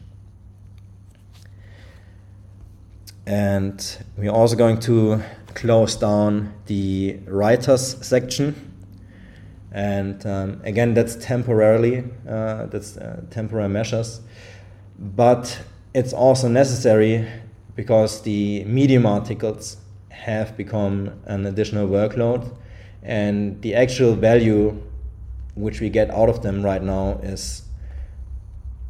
[3.25, 5.21] And we're also going to
[5.53, 8.71] close down the writers section.
[9.71, 14.21] And um, again, that's temporarily, uh, that's uh, temporary measures.
[14.99, 15.59] But
[15.93, 17.27] it's also necessary
[17.75, 19.77] because the medium articles
[20.09, 22.55] have become an additional workload
[23.04, 24.82] and the actual value
[25.56, 27.64] which we get out of them right now is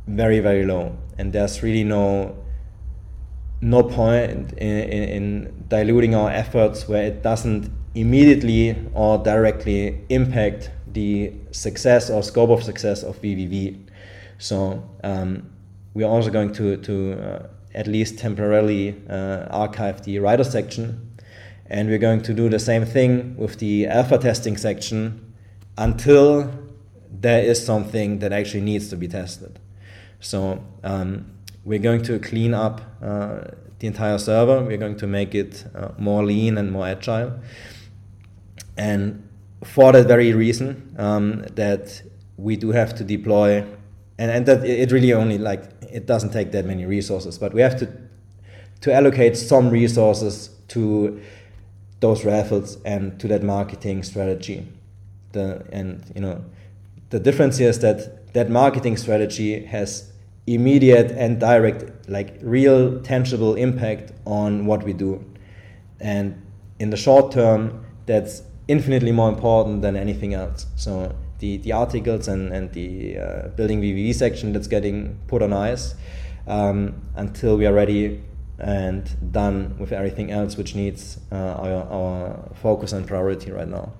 [0.07, 2.35] very very low and there's really no
[3.63, 10.69] no point in, in, in, diluting our efforts where it doesn't immediately or directly impact
[10.91, 13.87] the success or scope of success of VVV.
[14.37, 15.49] So um,
[15.93, 21.12] we're also going to, to uh, at least temporarily uh, archive the writer section
[21.67, 25.33] and we're going to do the same thing with the alpha testing section
[25.77, 26.51] until
[27.09, 29.59] there is something that actually needs to be tested.
[30.19, 31.25] So um,
[31.63, 33.41] we're going to clean up uh,
[33.79, 34.61] the entire server.
[34.63, 37.39] We're going to make it uh, more lean and more agile.
[38.77, 39.27] And
[39.63, 42.01] for that very reason, um, that
[42.37, 43.65] we do have to deploy,
[44.17, 47.61] and, and that it really only like it doesn't take that many resources, but we
[47.61, 47.87] have to
[48.81, 51.21] to allocate some resources to
[52.03, 54.67] those raffles and to that marketing strategy.
[55.31, 56.43] The, and you know
[57.09, 60.11] the difference here is that that marketing strategy has
[60.45, 65.23] immediate and direct like real tangible impact on what we do
[66.01, 66.35] and
[66.79, 72.27] in the short term that's infinitely more important than anything else so the, the articles
[72.27, 75.95] and, and the uh, building VVV section that's getting put on ice
[76.47, 78.21] um, until we are ready
[78.59, 83.91] and done with everything else which needs uh, our, our focus and priority right now.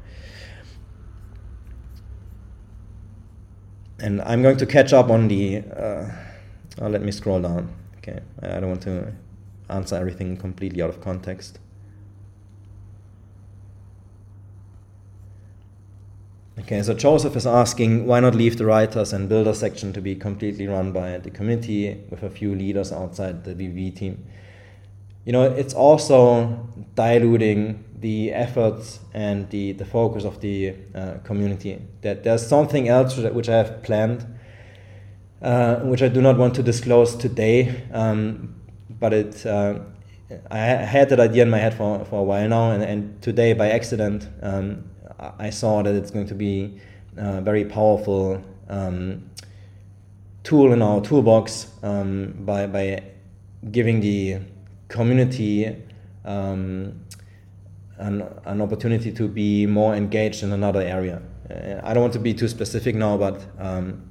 [4.00, 5.60] And I'm going to catch up on the.
[5.60, 6.12] Uh,
[6.82, 7.74] oh, let me scroll down.
[7.98, 9.14] Okay, I don't want to
[9.70, 11.60] answer everything completely out of context.
[16.60, 20.16] Okay, so Joseph is asking why not leave the writers and builder section to be
[20.16, 24.24] completely run by the community with a few leaders outside the VV team
[25.26, 31.82] you know, it's also diluting the efforts and the, the focus of the uh, community.
[32.02, 34.26] That there's something else which I have planned,
[35.42, 38.56] uh, which I do not want to disclose today, um,
[38.90, 39.46] but it.
[39.46, 39.80] Uh,
[40.50, 43.54] I had that idea in my head for, for a while now, and, and today
[43.54, 44.84] by accident, um,
[45.38, 46.80] I saw that it's going to be
[47.18, 49.30] a very powerful um,
[50.44, 53.04] tool in our toolbox um, by, by
[53.72, 54.40] giving the
[54.94, 55.76] community
[56.24, 57.02] um,
[57.98, 61.22] an, an opportunity to be more engaged in another area.
[61.50, 64.04] Uh, I don't want to be too specific now, but um,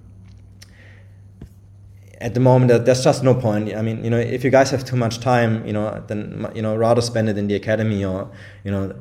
[2.20, 3.74] at the moment there's just no point.
[3.74, 6.62] I mean, you know, if you guys have too much time, you know, then you
[6.62, 8.30] know rather spend it in the academy or
[8.64, 8.94] you know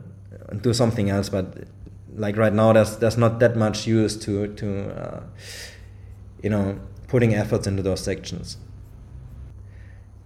[0.61, 1.29] do something else.
[1.29, 1.65] But
[2.15, 4.67] like right now, there's there's not that much use to to
[5.01, 5.23] uh,
[6.43, 8.57] you know putting efforts into those sections.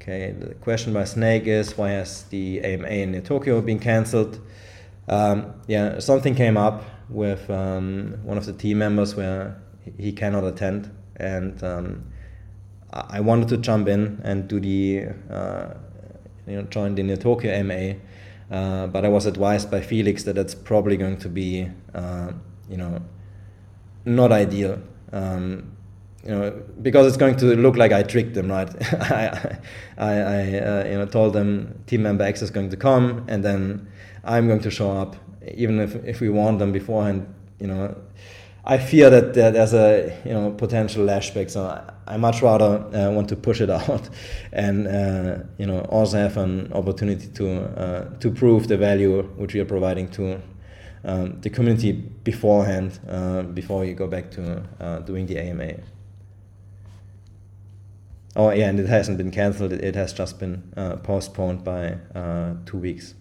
[0.08, 4.40] Okay, the question by Snake is why has the AMA in Tokyo been cancelled?
[5.08, 9.60] Um, yeah, something came up with um, one of the team members where
[9.98, 12.06] he cannot attend, and um,
[12.94, 15.74] I wanted to jump in and do the uh,
[16.46, 17.96] you know join the Tokyo AMA,
[18.52, 22.32] uh, but I was advised by Felix that it's probably going to be uh,
[22.70, 23.02] you know
[24.06, 24.84] not ideal.
[25.12, 25.75] Um,
[26.26, 28.70] you know, because it's going to look like I tricked them, right?
[28.94, 29.60] I,
[29.98, 33.44] I, I uh, you know, told them team member X is going to come, and
[33.44, 33.88] then
[34.24, 35.16] I'm going to show up,
[35.54, 37.34] even if if we warned them beforehand.
[37.60, 37.96] You know,
[38.66, 43.30] I fear that there's a you know potential lashback, so I, much rather uh, want
[43.30, 44.10] to push it out,
[44.52, 49.54] and uh, you know also have an opportunity to uh, to prove the value which
[49.54, 50.42] we are providing to
[51.04, 55.76] um, the community beforehand, uh, before you go back to uh, doing the AMA.
[58.36, 59.72] Oh yeah, and it hasn't been cancelled.
[59.72, 63.16] It has just been uh, postponed by uh, two weeks.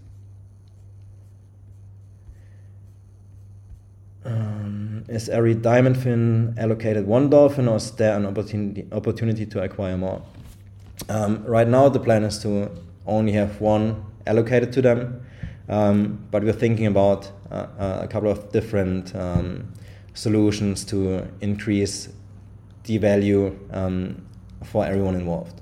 [4.24, 9.62] Um, is every diamond fin allocated one dolphin, or is there an opportunity opportunity to
[9.62, 10.22] acquire more?
[11.08, 12.70] Um, right now, the plan is to
[13.06, 15.24] only have one allocated to them,
[15.68, 19.72] um, but we're thinking about uh, uh a couple of different um,
[20.14, 22.08] solutions to increase
[22.84, 24.24] the value um,
[24.64, 25.60] for everyone involved.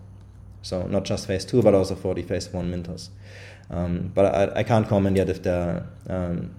[0.62, 3.08] So not just phase two, but also for the phase one minters.
[3.70, 6.54] Um, but I, I, can't comment yet if there um,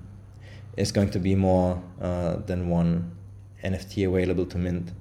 [0.78, 3.12] is going to be more uh, than one
[3.64, 4.92] NFT available to mint.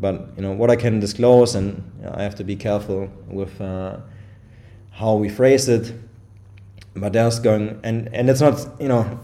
[0.00, 3.08] But you know what I can disclose, and you know, I have to be careful
[3.28, 3.98] with uh,
[4.90, 5.94] how we phrase it.
[6.94, 9.20] But there's going, and and it's not you know,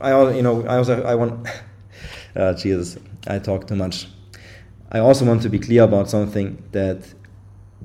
[0.00, 1.48] I you know I also I want.
[2.36, 2.96] uh, Jesus,
[3.26, 4.06] I talk too much.
[4.92, 7.14] I also want to be clear about something that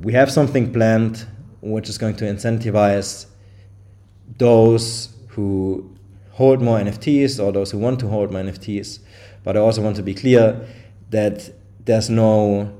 [0.02, 1.26] we have something planned
[1.62, 3.26] which is going to incentivize
[4.38, 5.95] those who
[6.32, 9.00] hold more NFTs or those who want to hold more NFTs.
[9.43, 10.66] But I also want to be clear
[11.10, 11.52] that
[11.86, 12.74] there's no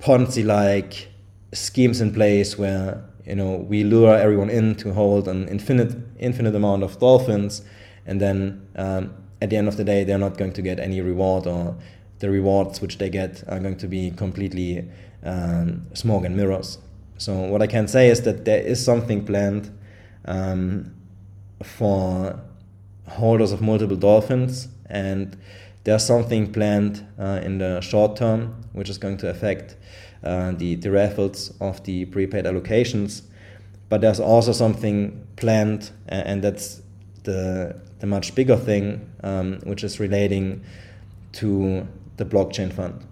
[0.00, 1.08] Ponzi like
[1.52, 6.54] schemes in place where you know we lure everyone in to hold an infinite infinite
[6.54, 7.62] amount of dolphins
[8.06, 11.00] and then um, at the end of the day they're not going to get any
[11.00, 11.76] reward or
[12.18, 14.88] the rewards which they get are going to be completely
[15.24, 16.78] um, smoke and mirrors.
[17.18, 19.76] So what I can say is that there is something planned
[20.24, 20.94] um,
[21.62, 22.40] for
[23.08, 25.36] holders of multiple dolphins, and
[25.84, 29.76] there's something planned uh, in the short term which is going to affect
[30.22, 33.22] uh, the, the raffles of the prepaid allocations.
[33.88, 36.82] But there's also something planned, and that's
[37.24, 40.64] the the much bigger thing, um, which is relating
[41.32, 41.86] to
[42.18, 43.04] the blockchain fund.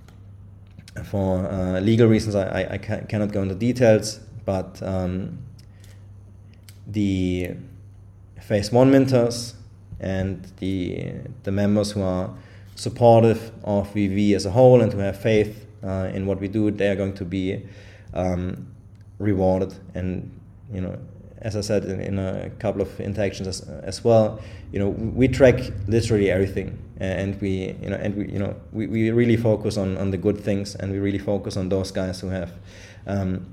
[1.05, 5.39] For uh, legal reasons, I, I, I cannot go into details, but um,
[6.87, 7.55] the
[8.41, 9.55] phase one minters
[9.99, 12.31] and the the members who are
[12.75, 16.71] supportive of VV as a whole and who have faith uh, in what we do,
[16.71, 17.63] they are going to be
[18.15, 18.67] um,
[19.19, 19.75] rewarded.
[19.95, 20.39] And
[20.73, 20.99] you know,
[21.43, 24.41] as I said in, in a couple of interactions as, as well,
[24.73, 26.79] you know, we track literally everything.
[26.99, 30.17] And we you know and we you know we, we really focus on on the
[30.17, 32.53] good things and we really focus on those guys who have
[33.07, 33.47] um,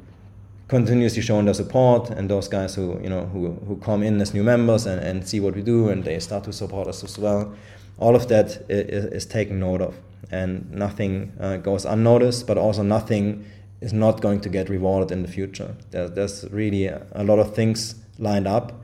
[0.69, 4.33] continuously shown their support and those guys who you know who, who come in as
[4.33, 7.17] new members and, and see what we do and they start to support us as
[7.19, 7.53] well.
[7.99, 9.95] All of that is, is taken note of.
[10.31, 13.45] And nothing uh, goes unnoticed but also nothing
[13.83, 17.55] is not going to get rewarded in the future there, there's really a, lot of
[17.55, 18.83] things lined up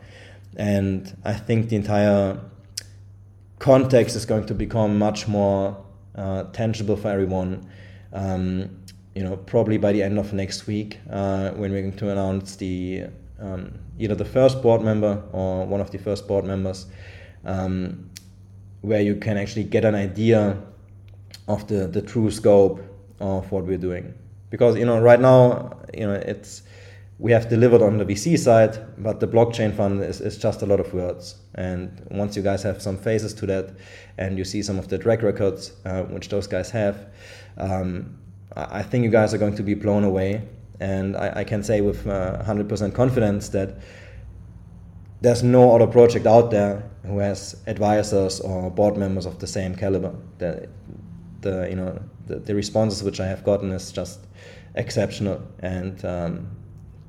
[0.58, 2.40] and i think the entire
[3.60, 5.78] context is going to become much more
[6.16, 7.70] uh, tangible for everyone.
[8.14, 8.70] Um,
[9.16, 12.56] you know, probably by the end of next week, uh, when we're going to announce
[12.56, 13.06] the
[13.40, 16.88] um, either the first board member or one of the first board members,
[17.46, 18.10] um,
[18.82, 20.62] where you can actually get an idea
[21.48, 22.82] of the, the true scope
[23.20, 24.14] of what we're doing.
[24.50, 26.64] Because you know, right now, you know, it's
[27.20, 30.66] we have delivered on the VC side, but the blockchain fund is, is just a
[30.66, 31.36] lot of words.
[31.56, 33.76] And once you guys have some phases to that,
[34.18, 37.08] and you see some of the track records uh, which those guys have,
[37.58, 38.18] um,
[38.56, 40.48] I think you guys are going to be blown away.
[40.80, 43.78] And I, I can say with uh, 100% confidence that
[45.22, 49.76] there's no other project out there who has advisors or board members of the same
[49.76, 50.16] caliber.
[50.38, 50.70] The,
[51.42, 52.02] the you know
[52.38, 54.20] the, responses which I have gotten is just
[54.76, 56.50] exceptional, and um,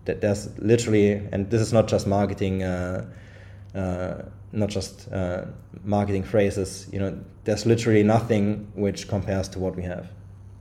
[0.05, 3.07] that there's literally, and this is not just marketing, uh,
[3.75, 5.45] uh, not just uh,
[5.85, 6.89] marketing phrases.
[6.93, 10.11] You know, there's literally nothing which compares to what we have.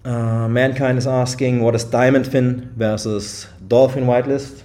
[0.06, 4.64] Uh, Mankind is asking what is Diamond Fin versus Dolphin whitelist.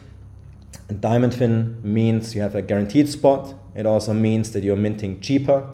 [0.88, 3.55] And Diamond Fin means you have a guaranteed spot.
[3.74, 5.68] It also means that you're minting cheaper.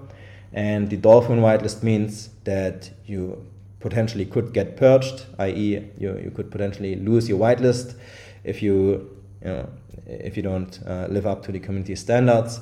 [0.53, 3.47] And the Dolphin whitelist means that you
[3.81, 7.97] potentially could get purged, i.e., you, you could potentially lose your whitelist
[8.45, 9.11] if you,
[9.43, 9.69] you know,
[10.07, 12.61] if you don't uh, live up to the community standards.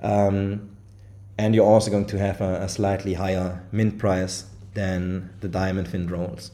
[0.00, 0.70] Um,
[1.38, 4.44] and you're also going to have a, a, slightly higher mint price
[4.74, 6.50] than the diamond fin roles.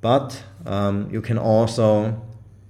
[0.00, 2.20] But um, you can also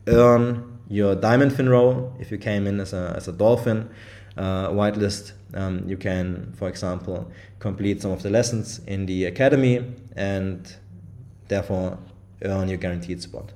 [0.07, 3.91] earn your diamond fin role if you came in as a, as a dolphin
[4.37, 5.33] uh, whitelist.
[5.55, 9.85] Um, you can, for example, complete some of the lessons in the academy
[10.17, 10.73] and
[11.49, 11.99] therefore
[12.43, 13.53] earn your guaranteed spot.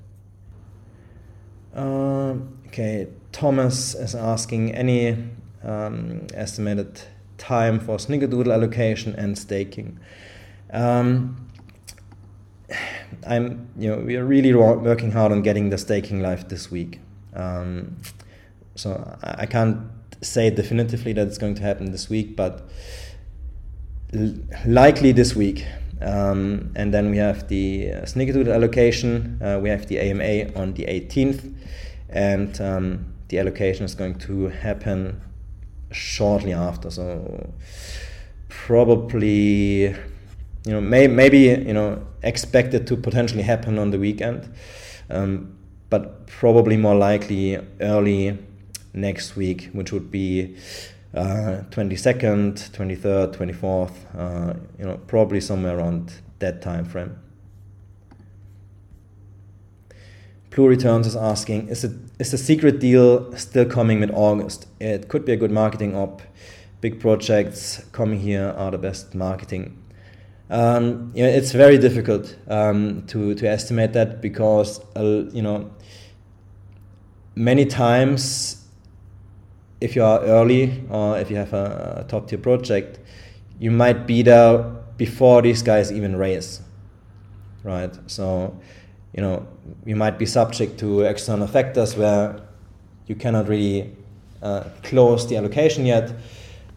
[1.75, 2.35] Uh,
[2.67, 5.17] okay, Thomas is asking any
[5.63, 7.03] um, estimated
[7.39, 9.99] time for Snickerdoodle allocation and staking.
[10.73, 11.51] Um,
[13.27, 17.01] I'm, you know, we are really working hard on getting the staking live this week.
[17.35, 17.97] Um,
[18.75, 19.79] so I can't
[20.25, 22.69] say definitively that it's going to happen this week, but
[24.13, 24.35] l-
[24.67, 25.67] likely this week.
[26.01, 29.41] Um, and then we have the uh, Snickerdoodle allocation.
[29.43, 31.55] Uh, we have the AMA on the 18th,
[32.11, 35.21] and um, the allocation is going to happen
[35.93, 36.91] shortly after.
[36.91, 37.53] So
[38.49, 39.97] probably, you
[40.67, 44.53] know, may, maybe you know expected to potentially happen on the weekend,
[45.11, 45.57] um,
[45.91, 48.39] but probably more likely early
[48.95, 50.57] next week, which would be
[51.15, 57.19] uh, 22nd, 23rd, 24th, uh, you know, probably somewhere around that time frame.
[60.51, 64.69] Blue Returns is asking, is, it, is the secret deal still coming mid August?
[64.81, 66.23] It could be a good marketing op.
[66.81, 69.83] Big projects coming here are the best marketing.
[70.51, 75.71] Um, you know, it's very difficult um, to, to estimate that because, uh, you know,
[77.35, 78.64] many times
[79.81, 82.99] if you are early or if you have a, a top tier project,
[83.59, 84.59] you might be there
[84.97, 86.61] before these guys even raise,
[87.63, 87.93] right?
[88.07, 88.59] So
[89.15, 89.47] you know,
[89.87, 92.41] you might be subject to external factors where
[93.07, 93.97] you cannot really
[94.43, 96.13] uh, close the allocation yet,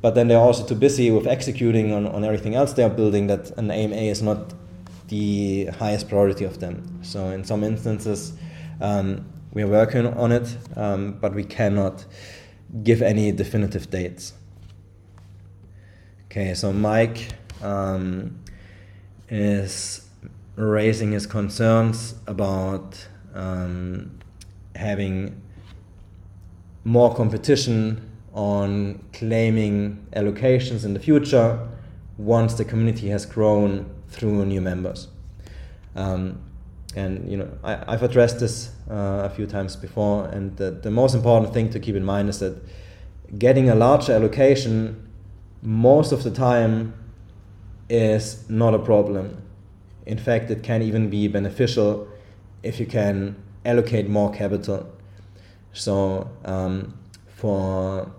[0.01, 3.27] but then they're also too busy with executing on, on everything else they are building
[3.27, 4.53] that an AMA is not
[5.07, 6.99] the highest priority of them.
[7.01, 8.33] So in some instances,
[8.81, 12.05] um, we are working on it, um, but we cannot
[12.83, 14.33] give any definitive dates.
[16.25, 17.29] Okay, so Mike
[17.61, 18.39] um,
[19.29, 20.07] is
[20.55, 24.19] raising his concerns about um,
[24.75, 25.41] having
[26.83, 31.67] more competition on claiming allocations in the future
[32.17, 35.07] once the community has grown through new members.
[35.95, 36.39] Um,
[36.97, 40.91] and you know, I, have addressed this uh, a few times before, and the, the
[40.91, 42.61] most important thing to keep in mind is that
[43.37, 45.07] getting a larger allocation
[45.61, 46.93] most of the time
[47.89, 49.41] is not a problem
[50.07, 52.07] in fact, it can even be beneficial
[52.63, 53.35] if you can
[53.65, 54.89] allocate more capital.
[55.73, 58.09] So um, for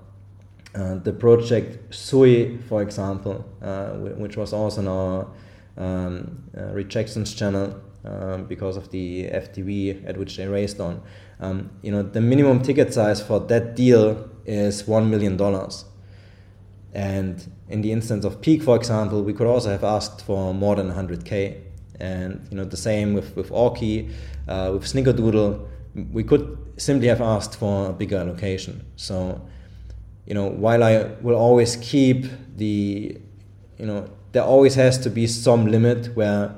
[0.74, 5.26] uh, the project Sui, for example, uh, which was also in our
[5.79, 11.03] um, uh, rejections channel um, because of the FDV at which they raised on.
[11.40, 15.84] Um, you know, the minimum ticket size for that deal is one million dollars.
[16.94, 20.74] And in the instance of Peaq, for example, we could also have asked for more
[20.76, 21.62] than 100k.
[22.01, 24.12] And you know the same with with Orky,
[24.46, 25.66] uh, with Snickerdoodle,
[26.12, 28.86] we could simply have asked for a bigger allocation.
[28.94, 29.40] So
[30.24, 32.26] you know while I will always keep
[32.57, 33.18] the
[33.78, 36.55] you know there always has to be some limit where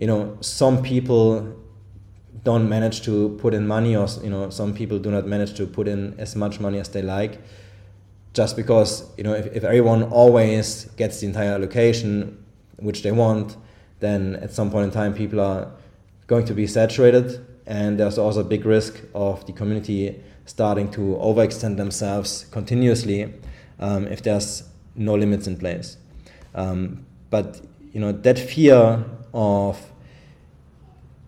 [0.00, 1.56] you know some people
[2.42, 5.66] don't manage to put in money or you know some people do not manage to
[5.66, 7.38] put in as much money as they like
[8.32, 12.42] just because you know if, if everyone always gets the entire allocation
[12.78, 13.56] which they want
[14.00, 15.70] then at some point in time people are
[16.26, 21.00] going to be saturated and there's also a big risk of the community starting to
[21.20, 23.32] overextend themselves continuously
[23.78, 24.64] um, if there's
[24.96, 25.96] no limits in place.
[26.54, 27.60] Um, but
[27.92, 29.80] you know that fear of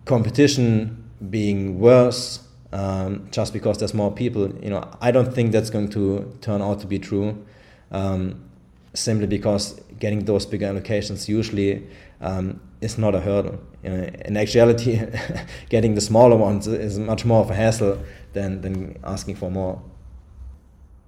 [0.05, 2.41] competition being worse
[2.73, 6.63] um, just because there's more people, you know, I don't think that's going to turn
[6.63, 7.45] out to be true.
[7.91, 8.49] Um,
[8.95, 11.87] simply because getting those bigger allocations usually
[12.21, 13.61] um, is not a hurdle.
[13.83, 15.01] You know, in actuality,
[15.69, 18.03] getting the smaller ones is much more of a hassle
[18.33, 19.83] than, than asking for more.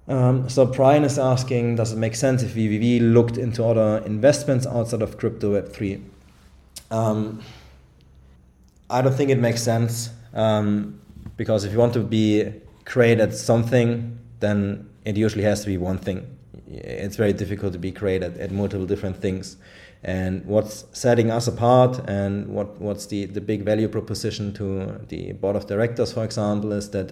[0.07, 4.67] Um, so Brian is asking, does it make sense if VVV looked into other investments
[4.67, 6.03] outside of crypto Web3?
[6.91, 7.41] Um,
[8.89, 11.01] I don't think it makes sense um,
[11.37, 12.53] because if you want to be
[12.85, 16.37] great at something, then it usually has to be one thing.
[16.67, 19.57] It's very difficult to be great at, at multiple different things.
[20.03, 25.31] And what's setting us apart and what, what's the, the big value proposition to the
[25.33, 27.11] board of directors, for example, is that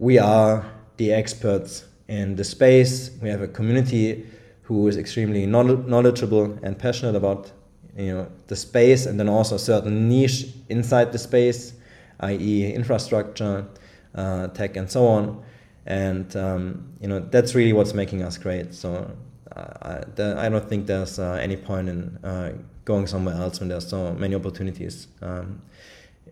[0.00, 3.12] we are the experts in the space.
[3.22, 4.26] We have a community
[4.62, 7.52] who is extremely knowledgeable and passionate about
[7.96, 11.74] you know the space and then also a certain niche inside the space
[12.20, 13.66] i.e infrastructure
[14.14, 15.42] uh, tech and so on.
[15.86, 18.74] And um, you know that's really what's making us great.
[18.74, 19.10] So
[19.56, 22.52] uh, I, I don't think there's uh, any point in uh,
[22.84, 25.62] going somewhere else when there's so many opportunities um,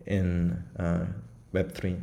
[0.05, 1.05] in uh,
[1.53, 1.99] web3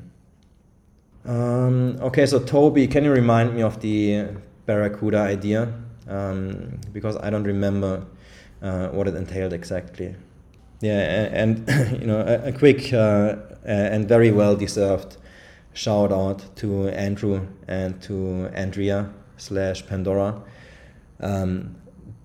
[1.26, 4.26] um, okay so toby can you remind me of the
[4.66, 5.72] barracuda idea
[6.08, 8.06] um, because i don't remember
[8.62, 10.14] uh, what it entailed exactly.
[10.80, 15.16] Yeah, and, and you know, a, a quick uh, and very well deserved
[15.72, 20.42] shout out to Andrew and to Andrea slash Pandora.
[21.20, 21.76] Um,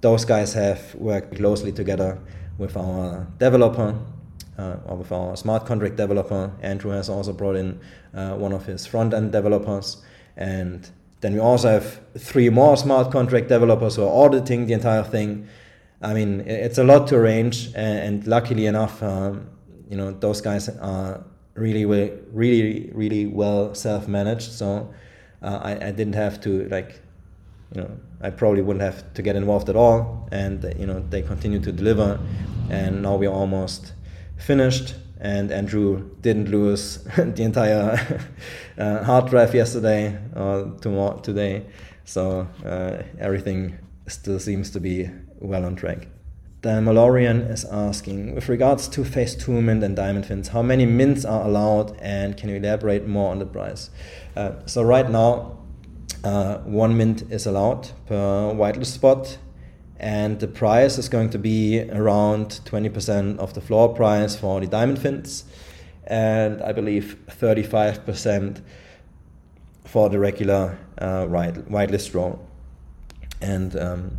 [0.02, 2.18] those guys have worked closely together
[2.58, 3.96] with our developer
[4.58, 6.52] uh, with our smart contract developer.
[6.62, 7.80] Andrew has also brought in
[8.14, 10.04] uh, one of his front end developers.
[10.38, 10.90] And
[11.22, 15.48] then we also have three more smart contract developers who are auditing the entire thing.
[16.02, 19.48] I mean, it's a lot to arrange, and, luckily enough, um,
[19.88, 21.24] you know, those guys are
[21.54, 24.52] really, really, really well self-managed.
[24.52, 24.92] So
[25.44, 27.02] uh, I, I didn't have to like,
[27.76, 30.28] you know, I probably wouldn't have to get involved at all.
[30.32, 32.20] And you know, they continue to deliver,
[32.70, 33.94] and now we're almost
[34.42, 34.96] finished.
[35.20, 38.26] And Andrew didn't lose the entire
[38.78, 41.68] uh, hard drive yesterday or tomorrow today,
[42.06, 43.78] so uh, everything
[44.08, 46.08] still seems to be well on track.
[46.62, 50.86] The Malorian is asking, with regards to phase 2 mint and diamond fins, how many
[50.86, 53.90] mints are allowed and can you elaborate more on the price?
[54.36, 55.58] Uh, so right now,
[56.24, 59.38] uh, one mint is allowed per whitelist spot
[60.02, 64.66] and the price is going to be around 20% of the floor price for the
[64.66, 65.46] diamond fins
[66.08, 68.62] and I believe 35%
[69.86, 72.44] for the regular uh, white, whitelist role.
[73.42, 74.18] And um,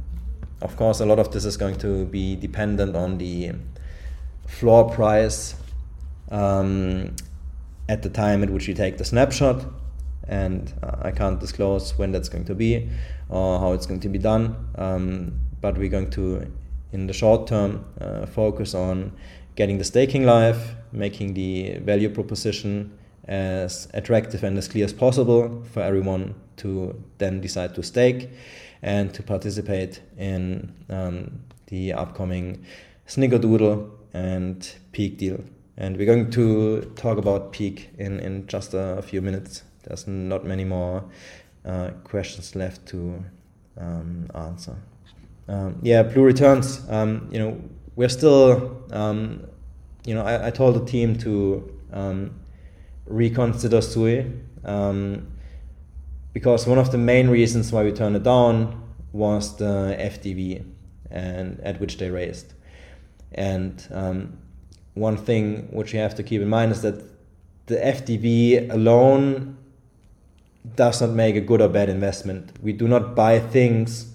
[0.61, 3.53] of course, a lot of this is going to be dependent on the
[4.47, 5.57] floor price
[6.31, 7.17] um,
[7.89, 9.65] at the time at which you take the snapshot.
[10.29, 12.89] And uh, I can't disclose when that's going to be
[13.29, 14.69] or how it's going to be done.
[14.77, 16.47] Um, but we're going to,
[16.93, 19.13] in the short term, uh, focus on
[19.57, 25.65] getting the staking live, making the value proposition as attractive and as clear as possible
[25.73, 28.29] for everyone to then decide to stake
[28.83, 32.65] and to participate in um, the upcoming
[33.07, 35.43] Snickerdoodle and Peaq deal.
[35.77, 39.63] And we're going to talk about Peaq in, in just a few minutes.
[39.85, 41.05] There's not many more
[41.65, 43.25] uh, questions left to
[43.79, 44.77] um, answer.
[45.53, 46.81] Um, yeah, Blue Returns.
[46.89, 47.61] Um, you know,
[47.95, 48.83] we're still.
[48.91, 49.47] Um,
[50.05, 52.41] you know, I, I, told the team to um,
[53.07, 54.33] reconsider Sui
[56.33, 58.83] because one of the main reasons why we turned it down
[59.13, 60.65] was the FDV
[61.11, 62.55] and at which they raised.
[63.33, 64.39] And um,
[64.95, 67.05] one thing which you have to keep in mind is that
[67.67, 69.57] the FDV alone
[70.75, 72.53] does not make a good or bad investment.
[72.63, 74.12] We do not buy things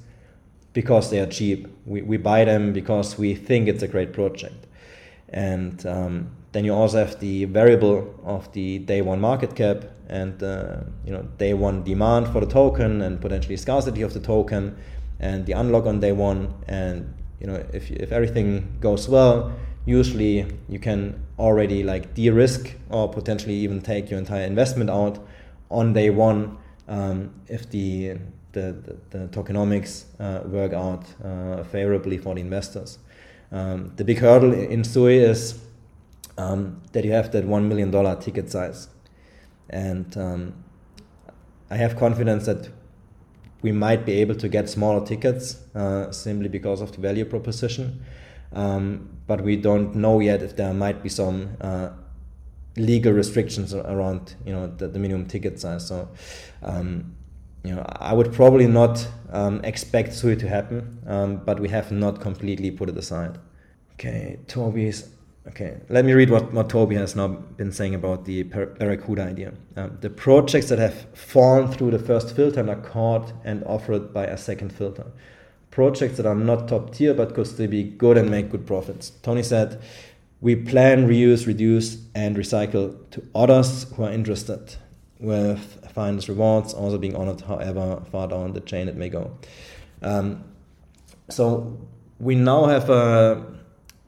[0.77, 1.67] because they are cheap.
[1.87, 4.67] We, we buy them because we think it's a great project.
[5.29, 10.43] And um, then you also have the variable of the day one market cap and
[10.43, 14.77] uh, you know day one demand for the token and potentially scarcity of the token
[15.19, 17.11] and the unlock on day one and
[17.41, 19.51] you know if, if everything goes well
[19.85, 20.99] usually you can
[21.39, 25.17] already like de-risk or potentially even take your entire investment out
[25.69, 26.55] on day one
[26.87, 28.15] um, if the
[28.57, 32.97] the, the, the tokenomics uh, work out uh, favorably for the investors.
[33.51, 35.59] Um, the big hurdle in Sui is
[36.37, 38.87] um, that you have that $1 million ticket size.
[39.69, 40.63] And um,
[41.69, 42.69] I have confidence that
[43.61, 48.03] we might be able to get smaller tickets uh, simply because of the value proposition.
[48.53, 51.89] Um, but we don't know yet if there might be some uh,
[52.77, 55.87] legal restrictions around you know the, the minimum ticket size.
[55.87, 56.07] So
[56.63, 57.16] um,
[57.67, 61.91] you know I would probably not um, expect Sui to happen, um, but we have
[61.91, 63.37] not completely put it aside.
[63.93, 65.09] Okay, Toby's
[65.47, 69.53] Okay, let me read what, what Toby has now been saying about the Barracuda idea.
[69.77, 74.13] Um, the projects that have fallen through the first filter and are caught and offered
[74.13, 75.05] by a second filter.
[75.71, 79.11] Projects that are not top tier but could still be good and make good profits.
[79.21, 79.79] Tony said
[80.41, 84.75] we plan, reuse, reduce, and recycle to others who are interested,
[85.19, 89.35] with finance rewards also being honored, however far down the chain it may go.
[90.03, 90.43] Um,
[91.27, 91.75] so
[92.19, 93.43] we now have a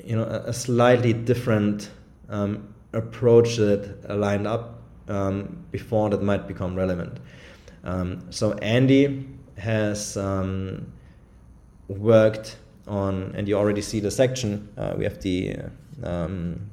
[0.06, 1.90] you know a slightly different
[2.30, 7.20] um, approach that lined up um, before that might become relevant.
[7.84, 9.28] Um, so Andy
[9.58, 10.94] has um,
[11.88, 14.70] worked on, and you already see the section.
[14.78, 15.58] Uh, we have the
[16.04, 16.70] um,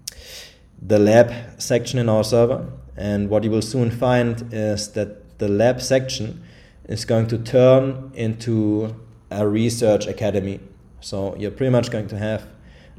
[0.82, 5.48] the lab section in our server, and what you will soon find is that the
[5.48, 6.42] lab section
[6.88, 8.94] is going to turn into
[9.30, 10.60] a research academy.
[11.00, 12.46] So you're pretty much going to have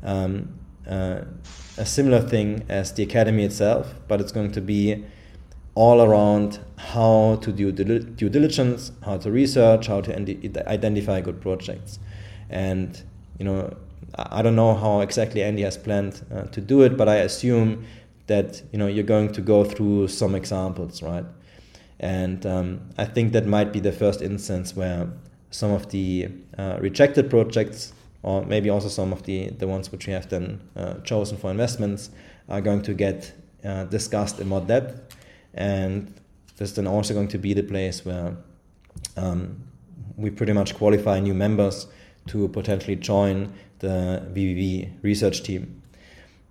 [0.04, 1.22] um, uh,
[1.78, 5.06] a similar thing as the academy itself, but it's going to be
[5.74, 10.12] all around how to do due diligence, how to research, how to
[10.68, 12.00] identify good projects.
[12.50, 13.02] And,
[13.38, 13.76] you know,
[14.16, 17.86] I don't know how exactly Andy has planned uh, to do it, but I assume
[18.28, 21.26] that, you know, you're going to go through some examples, right?
[22.00, 25.10] And um, I think that might be the first instance where
[25.50, 30.08] some of the uh, rejected projects, or maybe also some of the, the ones which
[30.08, 32.12] we have then uh, chosen for investments,
[32.50, 35.16] are going to get uh, discussed in more depth.
[35.54, 36.14] And
[36.58, 38.38] this is then also going to be the place where
[39.16, 39.64] um,
[40.16, 41.88] we pretty much qualify new members
[42.28, 45.82] to potentially join the VVV research team.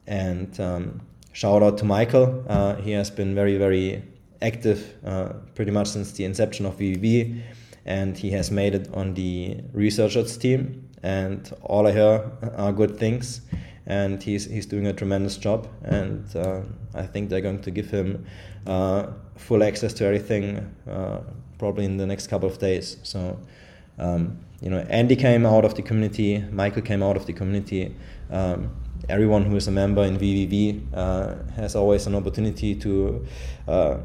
[0.07, 1.01] And um,
[1.37, 2.43] shout out to Michael.
[2.49, 4.03] Uh, he has been very, very
[4.41, 7.43] active uh, pretty much since the inception of VVV
[7.85, 10.89] and he has made it on the researchers team.
[11.03, 13.43] And all I hear are good things,
[13.85, 15.69] and he's he's doing a tremendous job.
[15.85, 16.63] And uh,
[16.95, 18.27] I think they're going to give him
[18.67, 21.19] uh, full access to everything uh,
[21.59, 22.97] probably in the next couple of days.
[23.03, 23.39] So.
[23.99, 27.95] Um, you know, Andy came out of the community, Michael came out of the community.
[28.31, 28.71] Um,
[29.09, 33.27] everyone who is a member in VVV uh, has always an opportunity to
[33.69, 33.99] uh,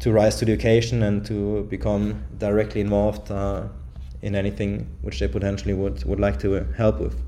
[0.00, 3.64] to rise to the occasion and to become directly involved uh,
[4.22, 7.20] in anything which they potentially would, would like to help with.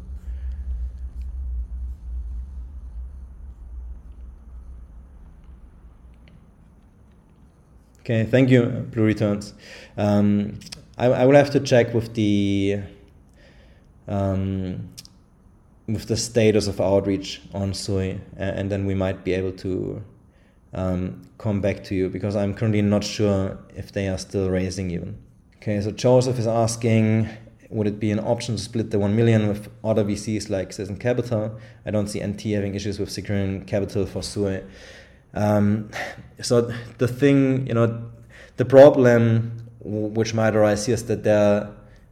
[8.01, 9.55] Okay, thank you, Blue Returns.
[9.97, 10.59] Um,
[10.99, 12.81] I, I will have to check with the
[14.09, 14.89] um,
[15.87, 20.03] with the status of outreach on Sui, and then we might be able to
[20.75, 24.91] um, come back to you because I'm currently not sure if they are still raising
[24.91, 25.19] even.
[25.57, 27.29] Okay, so Joseph is asking,
[27.71, 30.97] would it be an option to split the 1 million with other VCs like Citizen
[30.97, 31.59] Capital?
[31.87, 34.63] I don't see NT having issues with securing capital for Sui.
[35.35, 35.91] Um,
[36.41, 38.11] so the thing, you know,
[38.57, 41.69] the problem which might arise here is that there,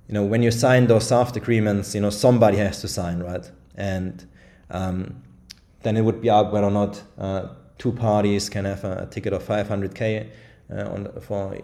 [0.08, 3.50] you know, when you sign those soft agreements, you know, somebody has to sign, right?
[3.80, 4.26] And
[4.70, 5.22] um,
[5.82, 9.32] then it would be up whether or not uh, two parties can have a, ticket
[9.32, 10.28] of 500k
[10.70, 11.56] uh, on for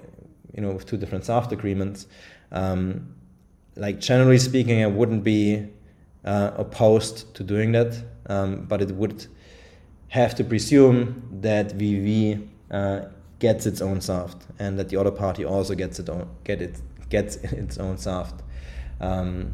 [0.55, 2.07] you know with two different soft agreements.
[2.51, 3.15] Um,
[3.77, 5.69] like generally speaking, I wouldn't be
[6.25, 9.27] uh, opposed to doing that, um, but it would
[10.09, 13.01] have to presume that VV uh,
[13.39, 16.81] gets its own soft and that the other party also gets it own, get it
[17.11, 18.43] gets its own soft.
[19.01, 19.53] Um,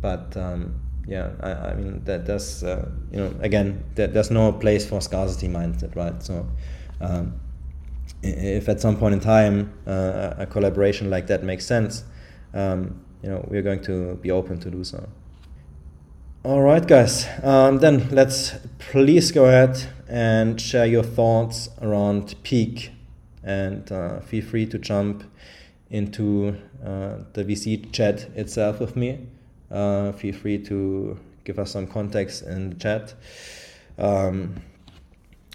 [0.00, 4.52] but um, yeah, I, I mean that there's uh, you know again there, there's no
[4.52, 6.22] place for scarcity mindset, right?
[6.22, 6.46] So
[7.00, 7.40] um,
[8.22, 12.04] if at some point in time uh, a collaboration like that makes sense,
[12.52, 15.08] um, you know we're going to be open to do so.
[16.44, 17.26] All right, guys.
[17.42, 22.90] Um, then let's please go ahead and share your thoughts around Peaq,
[23.42, 25.24] and uh, feel free to jump
[25.90, 26.54] into
[26.84, 29.26] uh, the VC chat itself with me
[29.70, 33.14] uh, feel free to give us some context in the chat.
[33.98, 34.56] Um,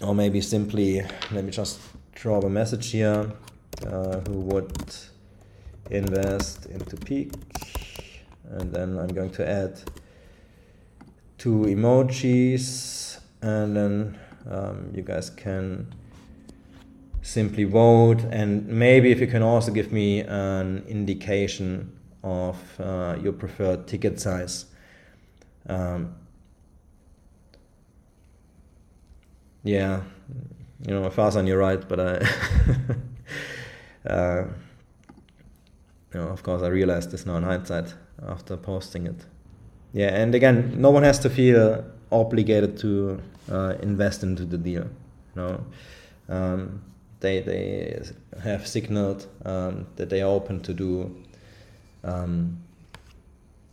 [0.02, 1.80] or maybe simply, let me just
[2.12, 3.32] drop a message here.
[3.86, 4.94] Uh, who would
[5.90, 7.34] invest into Peaq?
[8.50, 9.80] And then I'm going to add
[11.38, 14.18] two emojis, and then
[14.50, 15.92] um, you guys can
[17.22, 18.22] simply vote.
[18.30, 21.92] And maybe if you can also give me an indication
[22.24, 24.64] of uh, your preferred ticket size.
[25.68, 26.14] Um,
[29.62, 30.02] yeah,
[30.86, 32.26] you know, Farzan, you're right, but I,
[34.08, 34.44] uh,
[36.12, 37.94] you know, of course, I realized this now in hindsight
[38.26, 39.24] after posting it.
[39.92, 43.20] Yeah, and again, no one has to feel obligated to
[43.50, 44.84] uh, invest into the deal.
[44.84, 45.64] You know,
[46.28, 46.82] um,
[47.20, 48.00] they they
[48.42, 51.14] have signaled um, that they are open to do
[52.04, 52.62] um,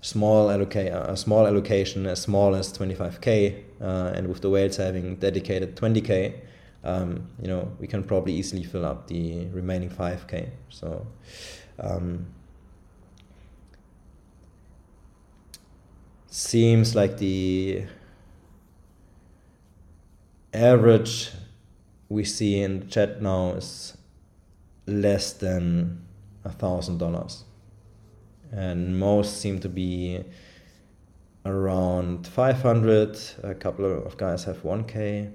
[0.02, 5.16] small allocate a small allocation as small as 25k, uh, and with the whales having
[5.18, 6.40] dedicated 20k,
[6.84, 10.50] um, you know we can probably easily fill up the remaining 5k.
[10.70, 11.06] So.
[11.80, 12.28] Um,
[16.32, 17.84] seems like the
[20.54, 21.30] average
[22.08, 23.98] we see in the chat now is
[24.88, 26.02] less than
[26.46, 27.44] a thousand dollars
[28.52, 30.24] and most seem to be
[31.46, 35.32] around 500 a couple of guys have 1k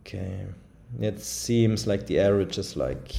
[0.00, 0.46] okay.
[1.00, 3.12] It seems like the average is like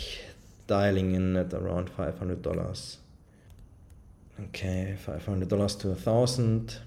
[0.68, 2.97] dialing in at around $500
[4.45, 6.78] okay $500 to a thousand.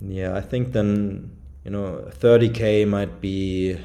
[0.00, 1.30] Yeah i think then
[1.64, 3.78] you know 30k might be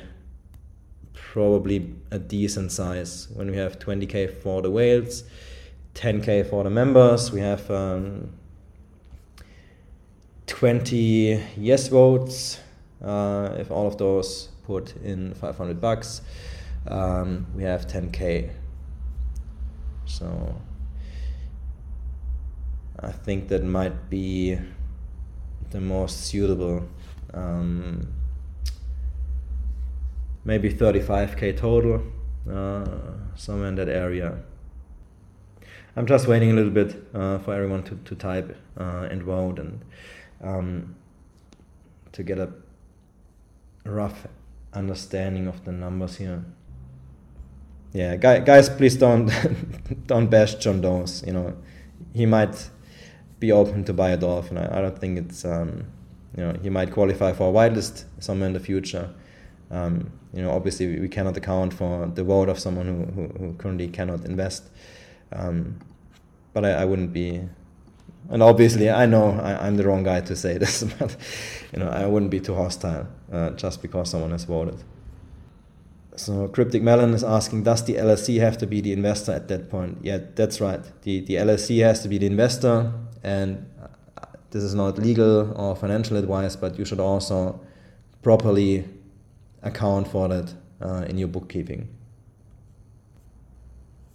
[1.32, 3.30] probably a decent size.
[3.34, 5.24] When we have 20k for the whales
[5.94, 8.30] 10k for the members we have um,
[10.48, 12.60] 20 yes votes
[13.04, 16.22] uh, if all of those put in 500 bucks
[16.88, 18.52] um, we have 10k
[20.06, 20.56] so
[23.00, 24.58] I think that might be
[25.72, 26.88] the most suitable
[27.34, 28.08] um,
[30.44, 32.02] maybe 35k total
[32.50, 32.86] uh,
[33.36, 34.38] somewhere in that area.
[35.96, 39.60] I'm just waiting a little bit uh, for everyone to, to type uh, and vote
[39.60, 39.82] and
[40.42, 40.96] um,
[42.14, 42.50] to get a
[43.86, 44.28] rough
[44.74, 46.44] understanding of the numbers here.
[47.94, 49.30] Yeah guys please don't
[50.08, 51.58] don't bash John Does you know.
[52.14, 52.70] He might
[53.40, 55.88] be open to buy a dolphin I, I don't think it's um,
[56.38, 59.14] you know he might qualify for a whitelist somewhere in the future
[59.72, 63.28] um, you know obviously we, we, cannot account for the vote of someone who, who,
[63.40, 64.64] who currently cannot invest
[65.32, 65.80] um,
[66.54, 67.42] but I, I wouldn't be
[68.30, 71.16] and obviously I know I, am the wrong guy to say this but
[71.74, 74.84] you know I wouldn't be too hostile uh, just because someone has voted
[76.16, 79.70] so Cryptic Melon is asking, does the LLC have to be the investor at that
[79.70, 79.98] point?
[80.02, 80.82] Yeah, that's right.
[81.04, 82.92] The the LLC has to be the investor,
[83.24, 83.88] and uh,
[84.52, 87.60] this is not legal or financial advice, but you should also
[88.22, 88.86] properly
[89.64, 91.88] account for that uh, in your bookkeeping.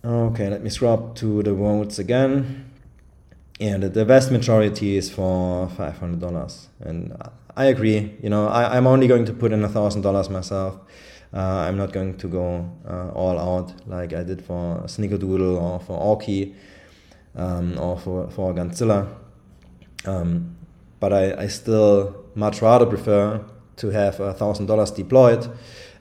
[0.04, 2.70] Okay, let me scrub to the votes again.
[3.58, 7.16] And the vast majority is for five hundred dollars, and
[7.56, 8.14] I agree.
[8.22, 10.78] You know, I, I'm only going to put in a thousand dollars myself
[11.36, 15.80] uh, I'm not going to go uh, all out like I did for Snickerdoodle or
[15.80, 16.54] for Orky
[17.34, 19.06] um, or for, for Gunzilla.
[20.04, 20.56] Um,
[21.00, 23.44] but I, I still much rather prefer
[23.76, 25.48] to have a thousand dollars deployed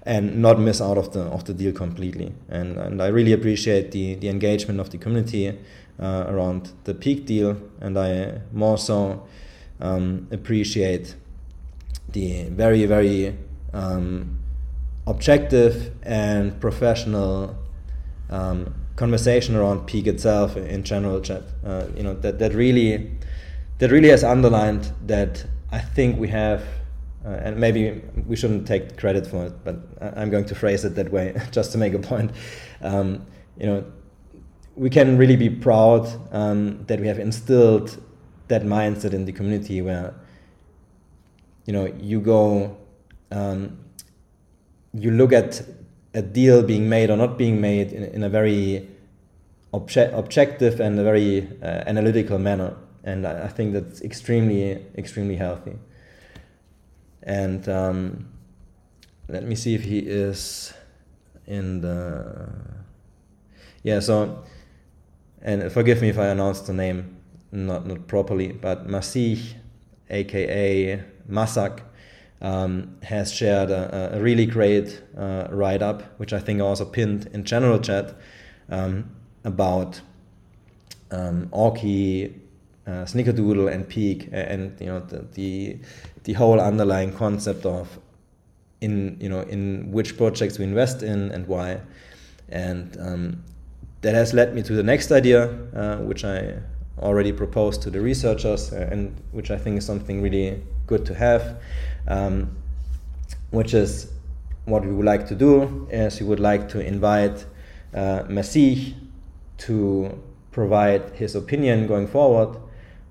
[0.03, 2.33] and not miss out of the of the deal completely.
[2.49, 5.57] And and I really appreciate the the engagement of the community
[5.99, 9.25] uh, around the Peaq deal, and I more so
[9.79, 11.15] um, appreciate
[12.11, 13.35] the very very
[13.73, 14.39] um,
[15.07, 17.55] objective and professional
[18.29, 23.11] um, conversation around Peaq itself in general chat uh, you know that, that really
[23.79, 26.63] that really has underlined that I think we have
[27.25, 29.77] uh, and maybe we shouldn't take credit for it but
[30.17, 32.31] I'm going to phrase it that way just to make a point
[32.81, 33.25] um,
[33.57, 33.85] you know
[34.75, 38.01] we can really be proud um, that we have instilled
[38.47, 40.13] that mindset in the community where
[41.65, 42.77] you know you go
[43.31, 43.77] um,
[44.93, 45.61] you look at
[46.13, 48.87] a deal being made or not being made in, in a very
[49.73, 52.75] obje- objective and a very uh, analytical manner.
[53.03, 55.75] And I, I, think that's extremely, extremely healthy.
[57.25, 58.27] And um,
[59.27, 60.73] let me see if he is
[61.47, 62.49] in the.
[63.83, 64.43] Yeah, so.
[65.41, 67.17] And forgive me if I announced the name
[67.51, 69.53] not, not properly, but Masih,
[70.09, 71.81] aka Masak,
[72.41, 76.85] um, has shared a, a really great uh, write up, which I think I also
[76.85, 78.15] pinned in general chat
[78.69, 79.09] um,
[79.43, 80.01] about
[81.11, 82.33] um, Orky,
[82.85, 85.79] uh, Snickerdoodle, and Peaq, and you know the, the,
[86.25, 87.99] the whole underlying concept of
[88.81, 91.79] in you know in which projects we invest in and why,
[92.49, 93.43] and um,
[94.01, 96.59] that has led me to the next idea, uh, which I
[96.99, 101.15] already proposed to the researchers, uh, and which I think is something really good to
[101.15, 101.57] have
[102.07, 102.55] um,
[103.51, 104.11] which is
[104.65, 107.45] what we would like to do is we would like to invite
[107.93, 108.95] uh, Masih
[109.57, 110.21] to
[110.51, 112.57] provide his opinion going forward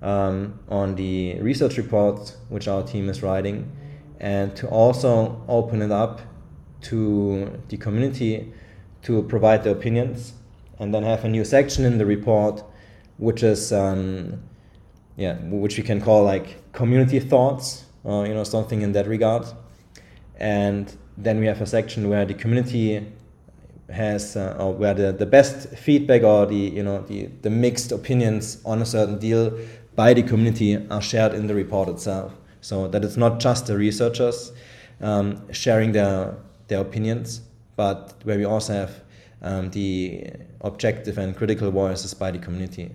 [0.01, 3.71] um, on the research reports which our team is writing
[4.19, 6.21] and to also open it up
[6.81, 8.51] to the community
[9.01, 10.33] to provide their opinions
[10.79, 12.63] and then have a new section in the report,
[13.17, 14.41] which is um,
[15.15, 19.45] yeah, which we can call like community thoughts, or you know something in that regard,
[20.37, 23.07] and then we have a section where the community
[23.89, 27.91] has uh, or where the, the best feedback or the you know the, the mixed
[27.91, 29.57] opinions on a certain deal
[29.95, 33.77] by the community are shared in the report itself so that it's not just the
[33.77, 34.51] researchers
[35.01, 36.35] um, sharing their
[36.67, 37.41] their opinions
[37.75, 39.01] but where we also have
[39.41, 40.27] um, the
[40.61, 42.91] objective and critical voices by the community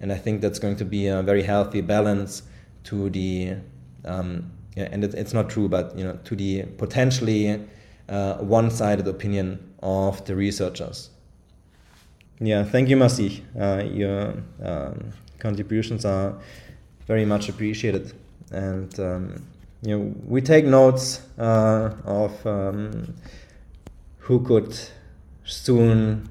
[0.00, 2.42] and I think that's going to be a very healthy balance
[2.84, 3.56] to the
[4.04, 7.68] um, yeah, and it, it's not true but you know to the potentially
[8.08, 11.10] uh, one-sided opinion of the researchers.
[12.40, 13.40] Yeah, thank you, Masi.
[13.58, 15.12] Uh, your um,
[15.42, 16.38] contributions are
[17.06, 18.12] very much appreciated,
[18.52, 19.44] and um,
[19.82, 23.14] you know we take notes uh, of um,
[24.18, 24.78] who could
[25.44, 26.28] soon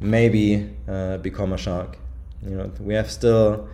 [0.00, 1.98] maybe uh, become a shark.
[2.42, 3.68] You know, we have still.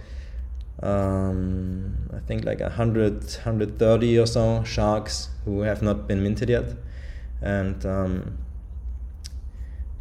[0.82, 6.74] Um, I think like 100, 130 or so sharks who have not been minted yet,
[7.40, 8.38] and um,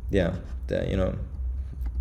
[0.10, 0.34] yeah,
[0.88, 1.16] you know,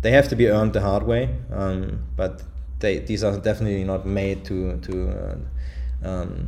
[0.03, 1.29] they have to be earned the hard way.
[1.51, 2.43] Um, but
[2.79, 6.47] they these are definitely not made to to uh, um,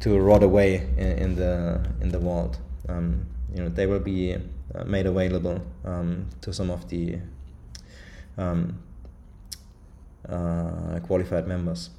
[0.00, 2.58] to rot away in, in, the in the vault.
[2.88, 7.18] Um, you know, they will be uh, made available um, to some of the
[8.36, 8.78] um,
[10.28, 11.90] uh, qualified members.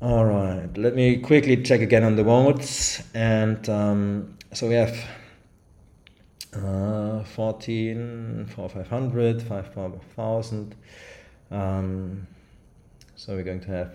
[0.00, 3.02] All right, let me quickly check again on the votes.
[3.14, 4.96] And um, so we have
[6.54, 10.74] uh, 14 for 500, 5 for 1000.
[11.50, 12.26] Um,
[13.16, 13.92] so we're going to have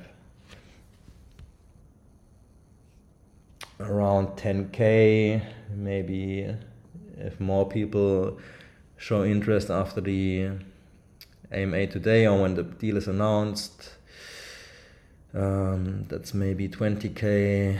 [3.79, 5.41] around 10k,
[5.75, 6.55] maybe
[7.17, 8.37] if more people
[8.97, 10.49] show interest after the
[11.51, 13.91] AMA today or when the deal is announced
[15.33, 17.79] um, that's maybe 20k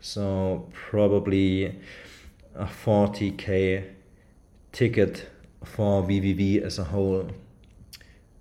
[0.00, 1.80] so probably
[2.54, 3.90] a 40k
[4.72, 5.28] ticket
[5.64, 7.30] for VVV as a whole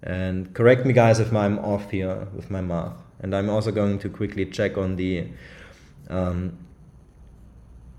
[0.01, 3.99] and correct me guys if I'm off here with my math and I'm also going
[3.99, 5.28] to quickly check on the
[6.09, 6.57] um,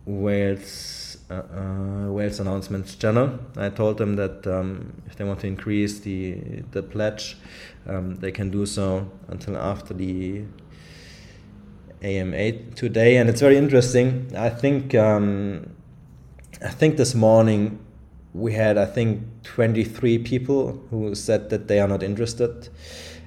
[0.07, 3.39] Whales uh, uh, Whales announcements channel.
[3.57, 6.35] I told them that um, if they want to increase the
[6.73, 7.39] the pledge,
[7.87, 10.45] um, they can do so until after the
[12.03, 14.31] AMA today, and it's very interesting.
[14.37, 15.75] I think um,
[16.63, 17.79] I think this morning
[18.33, 22.69] we had I think 23 people who said that they are not interested,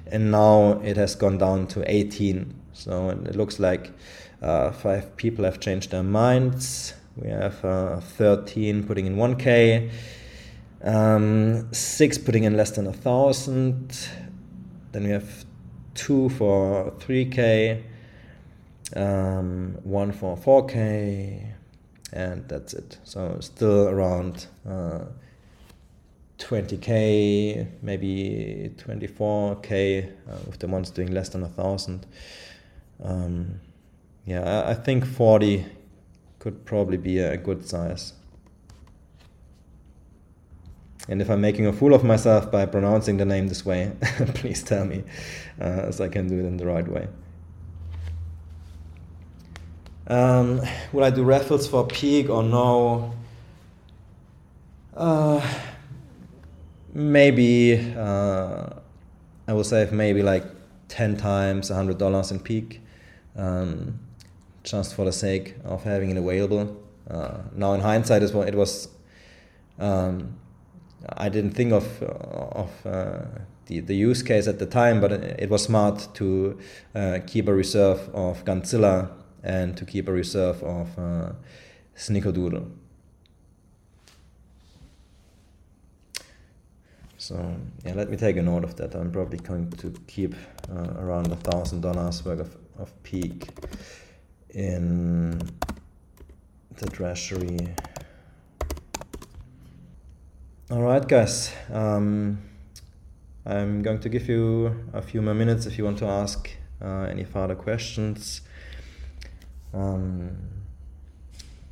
[0.06, 2.54] and now it has gone down to 18.
[2.72, 3.92] So it looks like
[4.40, 6.94] uh, five people have changed their minds.
[7.16, 9.90] We have uh, 13 putting in 1K,
[10.84, 14.08] um, six putting in less than a thousand.
[14.92, 15.44] Then we have
[15.94, 17.82] two for 3K,
[18.96, 21.57] um, one for 4K,
[22.12, 22.98] and that's it.
[23.04, 25.04] So still around uh,
[26.38, 32.06] 20K, maybe 24K uh, with the ones doing less than a thousand.
[33.02, 33.60] Um,
[34.24, 35.66] yeah, I, I think 40
[36.38, 38.12] could probably be a good size.
[41.08, 43.92] And if I'm making a fool of myself by pronouncing the name this way,
[44.34, 45.04] please tell me,
[45.60, 47.08] uh, so I can do it in the right way.
[50.08, 50.60] Um,
[50.92, 53.14] will I do raffles for Peaq or no?
[54.96, 55.46] Uh,
[56.92, 58.70] maybe uh,
[59.46, 60.44] I will save maybe like
[60.88, 62.80] 10 times $100 in Peaq.
[63.36, 64.00] Um,
[64.64, 66.76] just for the sake of having it available.
[67.10, 68.88] Uh, now, in hindsight, as well, it was
[69.78, 70.36] um,
[71.16, 73.20] I didn't think of of uh,
[73.66, 76.58] the the use case at the time, but it, was smart to
[76.94, 79.10] uh, keep a reserve of Gunzilla
[79.42, 81.32] and to keep a reserve of uh,
[81.96, 82.70] Snickerdoodle.
[87.18, 88.94] So yeah, let me take a note of that.
[88.94, 90.34] I'm probably going to keep
[90.70, 93.48] uh, around a thousand dollars worth of, of Peaq
[94.50, 95.38] in
[96.76, 97.74] the treasury.
[100.70, 101.50] All right, guys.
[101.72, 102.38] Um,
[103.44, 106.50] I'm going to give you a few more minutes if you want to ask
[106.80, 108.42] uh, any further questions.
[109.74, 110.36] Um,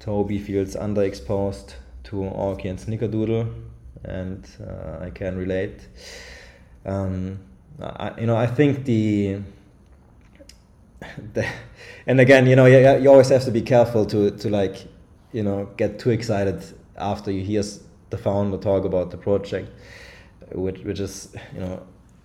[0.00, 1.74] Toby feels underexposed
[2.04, 3.52] to Orky and Snickerdoodle,
[4.04, 5.80] and uh, I can relate.
[6.84, 7.40] Um,
[7.80, 9.40] I, you know, I think the
[11.34, 11.46] the,
[12.06, 14.86] and again, you know, you, you always have to be careful to to like
[15.32, 16.62] you know get too excited
[16.96, 17.62] after you hear
[18.10, 19.70] the founder talk about the project,
[20.52, 21.82] which which is you know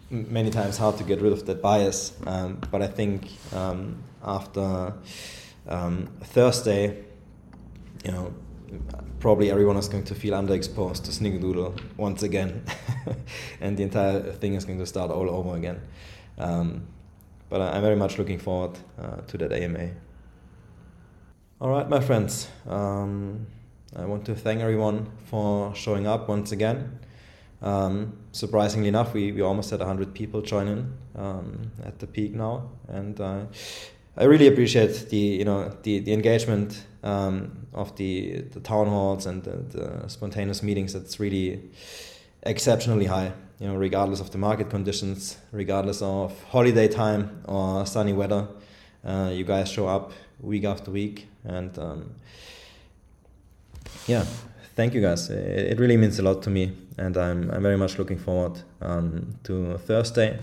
[0.09, 2.13] many times hard to get rid of that bias.
[2.27, 4.93] Um, but I think um, after
[5.71, 7.03] um, Thursday,
[8.03, 8.33] you know,
[9.19, 12.63] probably everyone is going to feel underexposed to Snickerdoodle once again,
[13.61, 15.81] and the entire thing is going to start all over again.
[16.37, 16.87] Um,
[17.49, 19.91] but I'm very much looking forward uh, to that AMA.
[21.59, 22.49] All right, my friends.
[22.67, 23.47] Um,
[23.95, 26.99] I want to thank everyone for showing up once again.
[27.61, 32.33] Um, surprisingly enough, we, we almost had 100 people join in um, at the peak
[32.33, 33.45] now, and uh,
[34.17, 39.25] I really appreciate the you know the, the engagement um, of the the town halls
[39.25, 40.93] and the, the, spontaneous meetings.
[40.93, 41.61] That's really
[42.43, 43.31] exceptionally high.
[43.59, 48.47] You know, regardless of the market conditions, regardless of holiday time or sunny weather,
[49.05, 50.11] uh, you guys show up
[50.41, 52.11] week after week, and um,
[54.07, 54.25] yeah,
[54.75, 55.29] thank you guys.
[55.29, 58.61] It, it, really means a lot to me, and I'm I'm very much looking forward
[58.81, 60.39] um, to Thursday,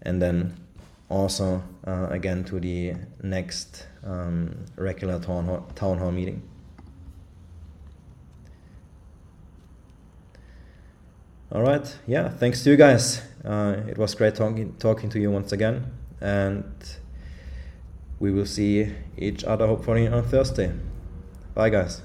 [0.00, 0.65] and then
[1.08, 6.42] also uh, again to the next um, regular town hall, town hall meeting.
[11.52, 13.22] All right, yeah, thanks to you guys.
[13.44, 16.64] Uh, it was great talking talking to you once again, and
[18.18, 20.72] we will see each other hopefully on Thursday.
[21.54, 22.02] Bye, guys.